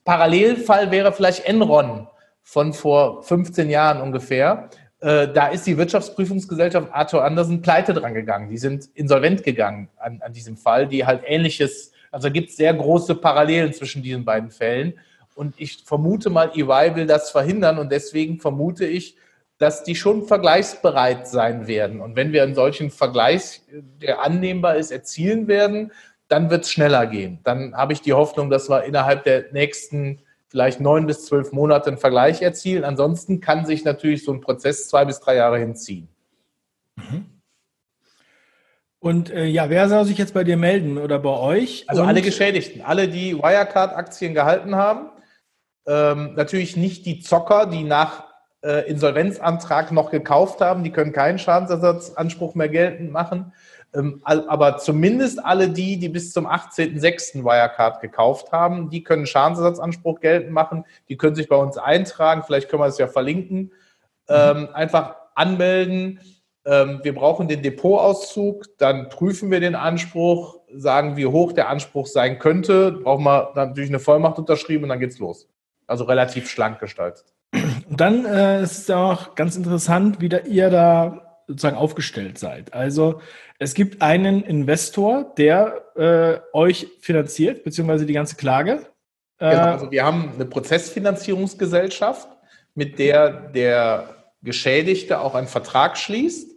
Parallelfall 0.04 0.92
wäre 0.92 1.14
vielleicht 1.14 1.46
Enron 1.46 2.08
von 2.52 2.74
vor 2.74 3.24
15 3.24 3.70
Jahren 3.70 4.02
ungefähr. 4.02 4.70
Äh, 5.00 5.30
da 5.30 5.48
ist 5.48 5.66
die 5.68 5.78
Wirtschaftsprüfungsgesellschaft 5.78 6.90
Arthur 6.92 7.24
Andersen 7.24 7.62
pleite 7.62 7.94
dran 7.94 8.14
gegangen. 8.14 8.50
Die 8.50 8.58
sind 8.58 8.90
insolvent 8.94 9.44
gegangen 9.44 9.88
an, 9.96 10.22
an 10.22 10.34
diesem 10.34 10.58
Fall, 10.58 10.86
die 10.86 11.06
halt 11.06 11.24
ähnliches, 11.26 11.94
also 12.12 12.30
gibt 12.30 12.50
es 12.50 12.58
sehr 12.58 12.74
große 12.74 13.16
Parallelen 13.16 13.72
zwischen 13.72 14.04
diesen 14.04 14.26
beiden 14.26 14.52
Fällen. 14.52 15.00
Und 15.34 15.54
ich 15.56 15.84
vermute 15.86 16.30
mal, 16.30 16.52
EY 16.54 16.94
will 16.98 17.08
das 17.08 17.32
verhindern 17.32 17.80
und 17.80 17.90
deswegen 17.90 18.42
vermute 18.42 18.86
ich, 18.86 19.16
dass 19.58 19.86
die 19.86 19.96
schon 19.96 20.26
vergleichsbereit 20.26 21.30
sein 21.30 21.68
werden. 21.68 22.02
Und 22.02 22.18
wenn 22.18 22.34
wir 22.34 22.44
einen 22.44 22.54
solchen 22.54 22.92
Vergleich, 22.92 23.62
der 24.02 24.24
annehmbar 24.24 24.76
ist, 24.76 24.92
erzielen 24.92 25.48
werden, 25.48 25.94
dann 26.28 26.50
wird 26.50 26.66
es 26.66 26.72
schneller 26.74 27.08
gehen. 27.08 27.40
Dann 27.46 27.74
habe 27.78 27.94
ich 27.94 28.02
die 28.02 28.12
Hoffnung, 28.12 28.50
dass 28.50 28.70
wir 28.70 28.84
innerhalb 28.84 29.24
der 29.24 29.54
nächsten 29.54 30.20
vielleicht 30.52 30.82
neun 30.82 31.08
bis 31.08 31.26
zwölf 31.26 31.54
Monate 31.54 31.88
einen 31.88 31.98
Vergleich 31.98 32.42
erzielen. 32.42 32.84
Ansonsten 32.84 33.40
kann 33.40 33.66
sich 33.66 33.86
natürlich 33.86 34.26
so 34.26 34.34
ein 34.34 34.42
Prozess 34.42 34.90
zwei 34.90 35.06
bis 35.06 35.22
drei 35.22 35.36
Jahre 35.36 35.58
hinziehen. 35.58 36.10
Mhm. 36.98 37.26
Und 39.00 39.32
äh, 39.32 39.46
ja, 39.46 39.70
wer 39.70 39.88
soll 39.88 40.04
sich 40.04 40.18
jetzt 40.18 40.34
bei 40.34 40.44
dir 40.44 40.58
melden 40.58 40.98
oder 40.98 41.20
bei 41.20 41.30
euch? 41.30 41.86
Also 41.88 42.02
Und 42.02 42.10
alle 42.10 42.22
Geschädigten, 42.22 42.82
alle, 42.82 43.08
die 43.08 43.36
Wirecard-Aktien 43.36 44.34
gehalten 44.34 44.76
haben, 44.76 45.10
ähm, 45.88 46.34
natürlich 46.36 46.76
nicht 46.76 47.06
die 47.06 47.22
Zocker, 47.22 47.66
die 47.66 47.84
nach 47.84 48.26
äh, 48.62 48.88
Insolvenzantrag 48.90 49.94
noch 49.94 50.12
gekauft 50.12 50.60
haben, 50.60 50.84
die 50.84 50.92
können 50.92 51.14
keinen 51.14 51.40
Schadensersatzanspruch 51.40 52.56
mehr 52.56 52.70
geltend 52.70 53.12
machen. 53.12 53.54
Ähm, 53.94 54.22
aber 54.24 54.78
zumindest 54.78 55.44
alle 55.44 55.70
die, 55.70 55.98
die 55.98 56.10
bis 56.10 56.32
zum 56.32 56.48
18.06. 56.48 57.44
Wirecard 57.44 58.02
gekauft 58.02 58.52
haben, 58.52 58.90
die 58.90 59.04
können 59.04 59.26
Schadensersatzanspruch 59.26 60.22
geltend 60.22 60.52
machen. 60.52 60.86
Die 61.10 61.18
können 61.18 61.36
sich 61.36 61.50
bei 61.50 61.58
uns 61.58 61.78
eintragen. 61.78 62.44
Vielleicht 62.44 62.70
können 62.70 62.82
wir 62.82 62.88
es 62.88 62.98
ja 62.98 63.08
verlinken. 63.08 63.72
Ähm, 64.30 64.70
einfach 64.74 65.16
anmelden. 65.36 66.22
Ähm, 66.66 67.02
wir 67.04 67.14
brauchen 67.14 67.50
den 67.50 67.64
Depotauszug. 67.64 68.78
Dann 68.78 69.10
prüfen 69.10 69.52
wir 69.52 69.60
den 69.60 69.76
Anspruch, 69.76 70.60
sagen, 70.74 71.18
wie 71.18 71.26
hoch 71.26 71.52
der 71.52 71.68
Anspruch 71.68 72.08
sein 72.08 72.40
könnte. 72.40 72.94
Brauchen 72.94 73.24
wir 73.24 73.52
natürlich 73.56 73.90
eine 73.90 74.00
Vollmacht 74.00 74.40
unterschrieben 74.40 74.84
und 74.84 74.90
dann 74.90 75.00
geht's 75.00 75.20
los. 75.20 75.50
Also 75.86 76.06
relativ 76.06 76.50
schlank 76.50 76.80
gestaltet. 76.80 77.26
Und 77.90 78.00
dann 78.00 78.26
äh, 78.26 78.64
ist 78.64 78.80
es 78.80 78.90
auch 78.90 79.36
ganz 79.36 79.58
interessant, 79.58 80.22
wie 80.22 80.30
da 80.30 80.38
ihr 80.40 80.70
da 80.70 81.31
sozusagen 81.52 81.76
aufgestellt 81.76 82.38
seid. 82.38 82.74
Also 82.74 83.22
es 83.60 83.74
gibt 83.74 84.02
einen 84.02 84.42
Investor, 84.44 85.34
der 85.38 85.84
äh, 85.96 86.40
euch 86.58 86.88
finanziert, 87.02 87.64
beziehungsweise 87.64 88.06
die 88.06 88.14
ganze 88.14 88.38
Klage. 88.38 88.86
Äh, 89.38 89.52
genau, 89.52 89.72
also 89.74 89.92
wir 89.92 90.06
haben 90.06 90.32
eine 90.34 90.46
Prozessfinanzierungsgesellschaft, 90.46 92.30
mit 92.74 92.98
der 92.98 93.50
der 93.50 94.16
Geschädigte 94.42 95.20
auch 95.20 95.36
einen 95.36 95.48
Vertrag 95.48 95.98
schließt. 95.98 96.50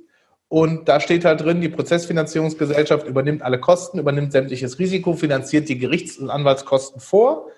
Und 0.48 0.88
da 0.88 1.00
steht 1.00 1.24
halt 1.24 1.40
drin, 1.40 1.60
die 1.60 1.68
Prozessfinanzierungsgesellschaft 1.68 3.08
übernimmt 3.08 3.42
alle 3.42 3.58
Kosten, 3.58 3.98
übernimmt 3.98 4.30
sämtliches 4.30 4.78
Risiko, 4.78 5.14
finanziert 5.14 5.68
die 5.68 5.78
Gerichts- 5.78 6.18
und 6.18 6.30
Anwaltskosten 6.30 7.00
vor. 7.00 7.48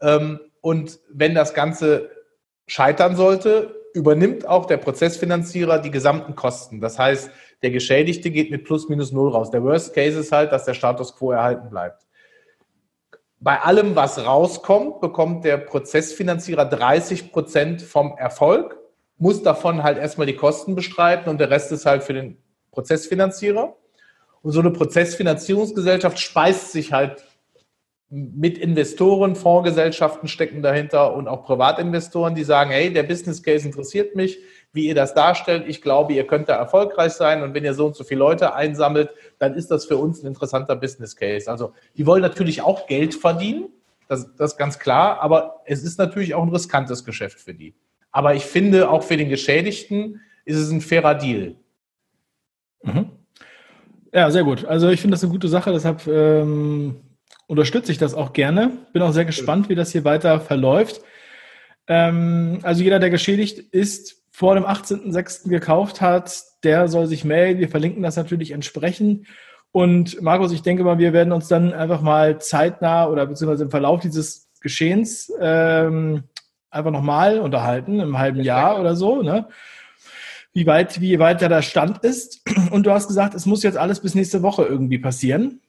Ähm, 0.00 0.40
und 0.60 0.98
wenn 1.08 1.34
das 1.34 1.54
Ganze 1.54 2.10
scheitern 2.66 3.14
sollte, 3.14 3.79
übernimmt 3.94 4.46
auch 4.46 4.66
der 4.66 4.76
Prozessfinanzierer 4.76 5.78
die 5.78 5.90
gesamten 5.90 6.34
Kosten. 6.34 6.80
Das 6.80 6.98
heißt, 6.98 7.30
der 7.62 7.70
Geschädigte 7.70 8.30
geht 8.30 8.50
mit 8.50 8.64
plus 8.64 8.88
minus 8.88 9.12
null 9.12 9.30
raus. 9.30 9.50
Der 9.50 9.62
Worst 9.62 9.94
Case 9.94 10.18
ist 10.18 10.32
halt, 10.32 10.52
dass 10.52 10.64
der 10.64 10.74
Status 10.74 11.14
quo 11.14 11.32
erhalten 11.32 11.70
bleibt. 11.70 12.06
Bei 13.38 13.60
allem, 13.60 13.96
was 13.96 14.24
rauskommt, 14.24 15.00
bekommt 15.00 15.44
der 15.44 15.56
Prozessfinanzierer 15.56 16.66
30 16.66 17.32
Prozent 17.32 17.80
vom 17.80 18.14
Erfolg, 18.18 18.76
muss 19.16 19.42
davon 19.42 19.82
halt 19.82 19.98
erstmal 19.98 20.26
die 20.26 20.36
Kosten 20.36 20.74
bestreiten 20.74 21.30
und 21.30 21.38
der 21.38 21.50
Rest 21.50 21.72
ist 21.72 21.86
halt 21.86 22.02
für 22.02 22.12
den 22.12 22.36
Prozessfinanzierer. 22.70 23.76
Und 24.42 24.52
so 24.52 24.60
eine 24.60 24.70
Prozessfinanzierungsgesellschaft 24.70 26.18
speist 26.18 26.72
sich 26.72 26.92
halt 26.92 27.24
mit 28.10 28.58
Investoren, 28.58 29.36
Fondsgesellschaften 29.36 30.28
stecken 30.28 30.62
dahinter 30.62 31.14
und 31.14 31.28
auch 31.28 31.44
Privatinvestoren, 31.44 32.34
die 32.34 32.42
sagen, 32.42 32.70
hey, 32.70 32.92
der 32.92 33.04
Business 33.04 33.40
Case 33.40 33.64
interessiert 33.64 34.16
mich, 34.16 34.40
wie 34.72 34.88
ihr 34.88 34.96
das 34.96 35.14
darstellt. 35.14 35.64
Ich 35.68 35.80
glaube, 35.80 36.12
ihr 36.12 36.26
könnt 36.26 36.48
da 36.48 36.56
erfolgreich 36.56 37.12
sein 37.12 37.44
und 37.44 37.54
wenn 37.54 37.64
ihr 37.64 37.72
so 37.72 37.86
und 37.86 37.94
so 37.94 38.02
viele 38.02 38.18
Leute 38.18 38.54
einsammelt, 38.54 39.10
dann 39.38 39.54
ist 39.54 39.70
das 39.70 39.84
für 39.84 39.96
uns 39.96 40.22
ein 40.22 40.26
interessanter 40.26 40.74
Business 40.74 41.14
Case. 41.14 41.48
Also 41.48 41.72
die 41.96 42.04
wollen 42.04 42.22
natürlich 42.22 42.62
auch 42.62 42.88
Geld 42.88 43.14
verdienen, 43.14 43.68
das, 44.08 44.28
das 44.34 44.52
ist 44.52 44.58
ganz 44.58 44.80
klar, 44.80 45.20
aber 45.20 45.60
es 45.66 45.84
ist 45.84 45.96
natürlich 45.96 46.34
auch 46.34 46.42
ein 46.42 46.48
riskantes 46.48 47.04
Geschäft 47.04 47.38
für 47.38 47.54
die. 47.54 47.74
Aber 48.10 48.34
ich 48.34 48.44
finde, 48.44 48.90
auch 48.90 49.04
für 49.04 49.16
den 49.16 49.28
Geschädigten 49.28 50.20
ist 50.44 50.56
es 50.56 50.72
ein 50.72 50.80
fairer 50.80 51.14
Deal. 51.14 51.54
Mhm. 52.82 53.10
Ja, 54.12 54.28
sehr 54.32 54.42
gut. 54.42 54.64
Also 54.64 54.88
ich 54.88 55.00
finde 55.00 55.14
das 55.14 55.22
eine 55.22 55.30
gute 55.30 55.46
Sache, 55.46 55.70
deshalb 55.70 56.04
ähm 56.08 56.96
unterstütze 57.50 57.90
ich 57.90 57.98
das 57.98 58.14
auch 58.14 58.32
gerne. 58.32 58.70
Bin 58.92 59.02
auch 59.02 59.12
sehr 59.12 59.24
gespannt, 59.24 59.68
wie 59.68 59.74
das 59.74 59.90
hier 59.90 60.04
weiter 60.04 60.38
verläuft. 60.38 61.02
Ähm, 61.88 62.60
also 62.62 62.84
jeder, 62.84 63.00
der 63.00 63.10
geschädigt 63.10 63.58
ist, 63.58 64.22
vor 64.30 64.54
dem 64.54 64.64
18.06. 64.64 65.48
gekauft 65.48 66.00
hat, 66.00 66.32
der 66.62 66.86
soll 66.86 67.08
sich 67.08 67.24
melden. 67.24 67.58
Wir 67.58 67.68
verlinken 67.68 68.04
das 68.04 68.14
natürlich 68.14 68.52
entsprechend. 68.52 69.26
Und 69.72 70.22
Markus, 70.22 70.52
ich 70.52 70.62
denke 70.62 70.84
mal, 70.84 70.98
wir 70.98 71.12
werden 71.12 71.32
uns 71.32 71.48
dann 71.48 71.72
einfach 71.72 72.02
mal 72.02 72.40
zeitnah 72.40 73.08
oder 73.08 73.26
beziehungsweise 73.26 73.64
im 73.64 73.70
Verlauf 73.70 74.00
dieses 74.00 74.48
Geschehens 74.60 75.32
ähm, 75.40 76.22
einfach 76.70 76.92
nochmal 76.92 77.40
unterhalten, 77.40 77.98
im 77.98 78.16
halben 78.16 78.40
Jahr 78.40 78.78
oder 78.78 78.94
so, 78.94 79.22
ne? 79.22 79.48
Wie 80.52 80.66
weit, 80.66 81.00
wie 81.00 81.18
weit 81.18 81.42
da 81.42 81.48
der 81.48 81.62
Stand 81.62 82.04
ist. 82.04 82.42
Und 82.70 82.86
du 82.86 82.92
hast 82.92 83.08
gesagt, 83.08 83.34
es 83.34 83.44
muss 83.44 83.64
jetzt 83.64 83.76
alles 83.76 83.98
bis 84.00 84.14
nächste 84.14 84.42
Woche 84.42 84.64
irgendwie 84.64 84.98
passieren. 84.98 85.60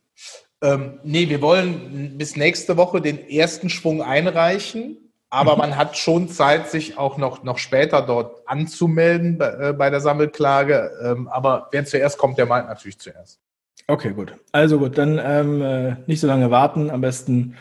Ähm, 0.64 1.00
nee, 1.04 1.28
wir 1.30 1.42
wollen 1.42 2.18
bis 2.18 2.36
nächste 2.36 2.78
Woche 2.78 3.02
den 3.02 3.28
ersten 3.28 3.70
Schwung 3.70 4.04
einreichen, 4.04 4.98
aber 5.30 5.54
mhm. 5.54 5.60
man 5.60 5.78
hat 5.78 5.98
schon 5.98 6.30
Zeit, 6.30 6.70
sich 6.70 6.98
auch 6.98 7.18
noch, 7.18 7.44
noch 7.44 7.58
später 7.58 8.02
dort 8.02 8.48
anzumelden 8.48 9.38
bei, 9.38 9.70
äh, 9.70 9.74
bei 9.74 9.90
der 9.90 10.02
Sammelklage. 10.02 10.92
Ähm, 11.04 11.28
aber 11.28 11.70
wer 11.72 11.86
zuerst 11.86 12.18
kommt, 12.18 12.38
der 12.38 12.46
meint 12.46 12.68
natürlich 12.68 13.00
zuerst. 13.00 13.40
Okay, 13.88 14.14
gut. 14.14 14.36
Also 14.52 14.78
gut, 14.78 14.98
dann 14.98 15.20
ähm, 15.24 15.62
äh, 15.62 15.96
nicht 16.06 16.20
so 16.20 16.28
lange 16.28 16.52
warten, 16.52 16.90
am 16.92 17.02
besten 17.02 17.58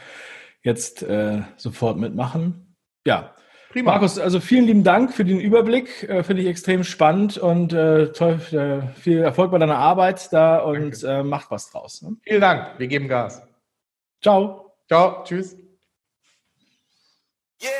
jetzt 0.63 1.03
äh, 1.03 1.41
sofort 1.57 1.97
mitmachen. 1.97 2.77
Ja, 3.07 3.35
Prima. 3.71 3.93
Markus, 3.93 4.19
also 4.19 4.41
vielen 4.41 4.65
lieben 4.65 4.83
Dank 4.83 5.15
für 5.15 5.25
den 5.25 5.39
Überblick. 5.39 6.03
Äh, 6.09 6.25
Finde 6.25 6.43
ich 6.43 6.49
extrem 6.49 6.83
spannend 6.83 7.39
und 7.39 7.73
äh, 7.73 8.11
toll, 8.13 8.41
äh, 8.51 9.01
viel 9.01 9.19
Erfolg 9.19 9.53
bei 9.53 9.59
deiner 9.59 9.79
Arbeit 9.79 10.33
da 10.33 10.59
und 10.59 11.05
äh, 11.05 11.23
macht 11.23 11.53
was 11.53 11.71
draus. 11.71 12.03
Ne? 12.03 12.17
Vielen 12.23 12.41
Dank. 12.41 12.79
Wir 12.79 12.89
geben 12.89 13.07
Gas. 13.07 13.41
Ciao. 14.21 14.73
Ciao. 14.89 15.23
Tschüss. 15.23 15.57
Yeah. 17.63 17.71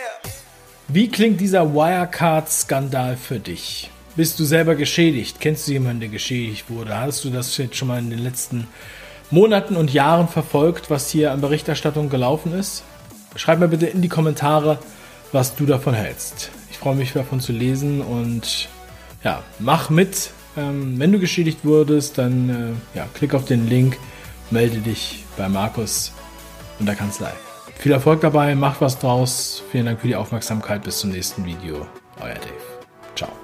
Wie 0.87 1.09
klingt 1.09 1.41
dieser 1.41 1.75
Wirecard-Skandal 1.75 3.17
für 3.17 3.41
dich? 3.41 3.91
Bist 4.15 4.39
du 4.39 4.45
selber 4.45 4.77
geschädigt? 4.77 5.41
Kennst 5.41 5.67
du 5.67 5.73
jemanden, 5.73 6.01
der 6.01 6.09
geschädigt 6.09 6.71
wurde? 6.71 6.97
Hast 6.97 7.25
du 7.25 7.31
das 7.31 7.57
jetzt 7.57 7.77
schon 7.77 7.89
mal 7.89 7.99
in 7.99 8.11
den 8.11 8.21
letzten 8.21 8.69
Monaten 9.33 9.77
und 9.77 9.93
Jahren 9.93 10.29
verfolgt, 10.29 10.89
was 10.89 11.11
hier 11.11 11.33
an 11.33 11.41
Berichterstattung 11.41 12.11
gelaufen 12.11 12.53
ist? 12.53 12.85
Schreib 13.35 13.59
mir 13.59 13.69
bitte 13.69 13.87
in 13.87 14.03
die 14.03 14.09
Kommentare, 14.09 14.79
was 15.33 15.55
du 15.55 15.67
davon 15.67 15.95
hältst. 15.95 16.51
Ich 16.71 16.79
freue 16.79 16.95
mich 16.95 17.13
davon 17.13 17.41
zu 17.41 17.53
lesen 17.53 18.01
und 18.01 18.69
ja, 19.23 19.43
mach 19.59 19.91
mit. 19.91 20.31
Ähm, 20.57 20.99
wenn 20.99 21.13
du 21.13 21.19
geschädigt 21.19 21.65
wurdest, 21.65 22.19
dann 22.19 22.77
äh, 22.95 22.99
ja, 22.99 23.07
klick 23.15 23.35
auf 23.35 23.45
den 23.45 23.69
Link, 23.69 23.99
melde 24.51 24.79
dich 24.79 25.25
bei 25.37 25.49
Markus 25.49 26.13
und 26.79 26.87
der 26.87 26.97
Kanzlei. 26.97 27.33
Viel 27.79 27.93
Erfolg 27.93 28.21
dabei, 28.21 28.55
mach 28.55 28.81
was 28.81 28.99
draus. 28.99 29.63
Vielen 29.71 29.87
Dank 29.87 30.01
für 30.01 30.09
die 30.09 30.17
Aufmerksamkeit. 30.17 30.83
Bis 30.83 30.99
zum 30.99 31.11
nächsten 31.11 31.45
Video. 31.45 31.87
Euer 32.21 32.35
Dave. 32.35 32.85
Ciao. 33.17 33.40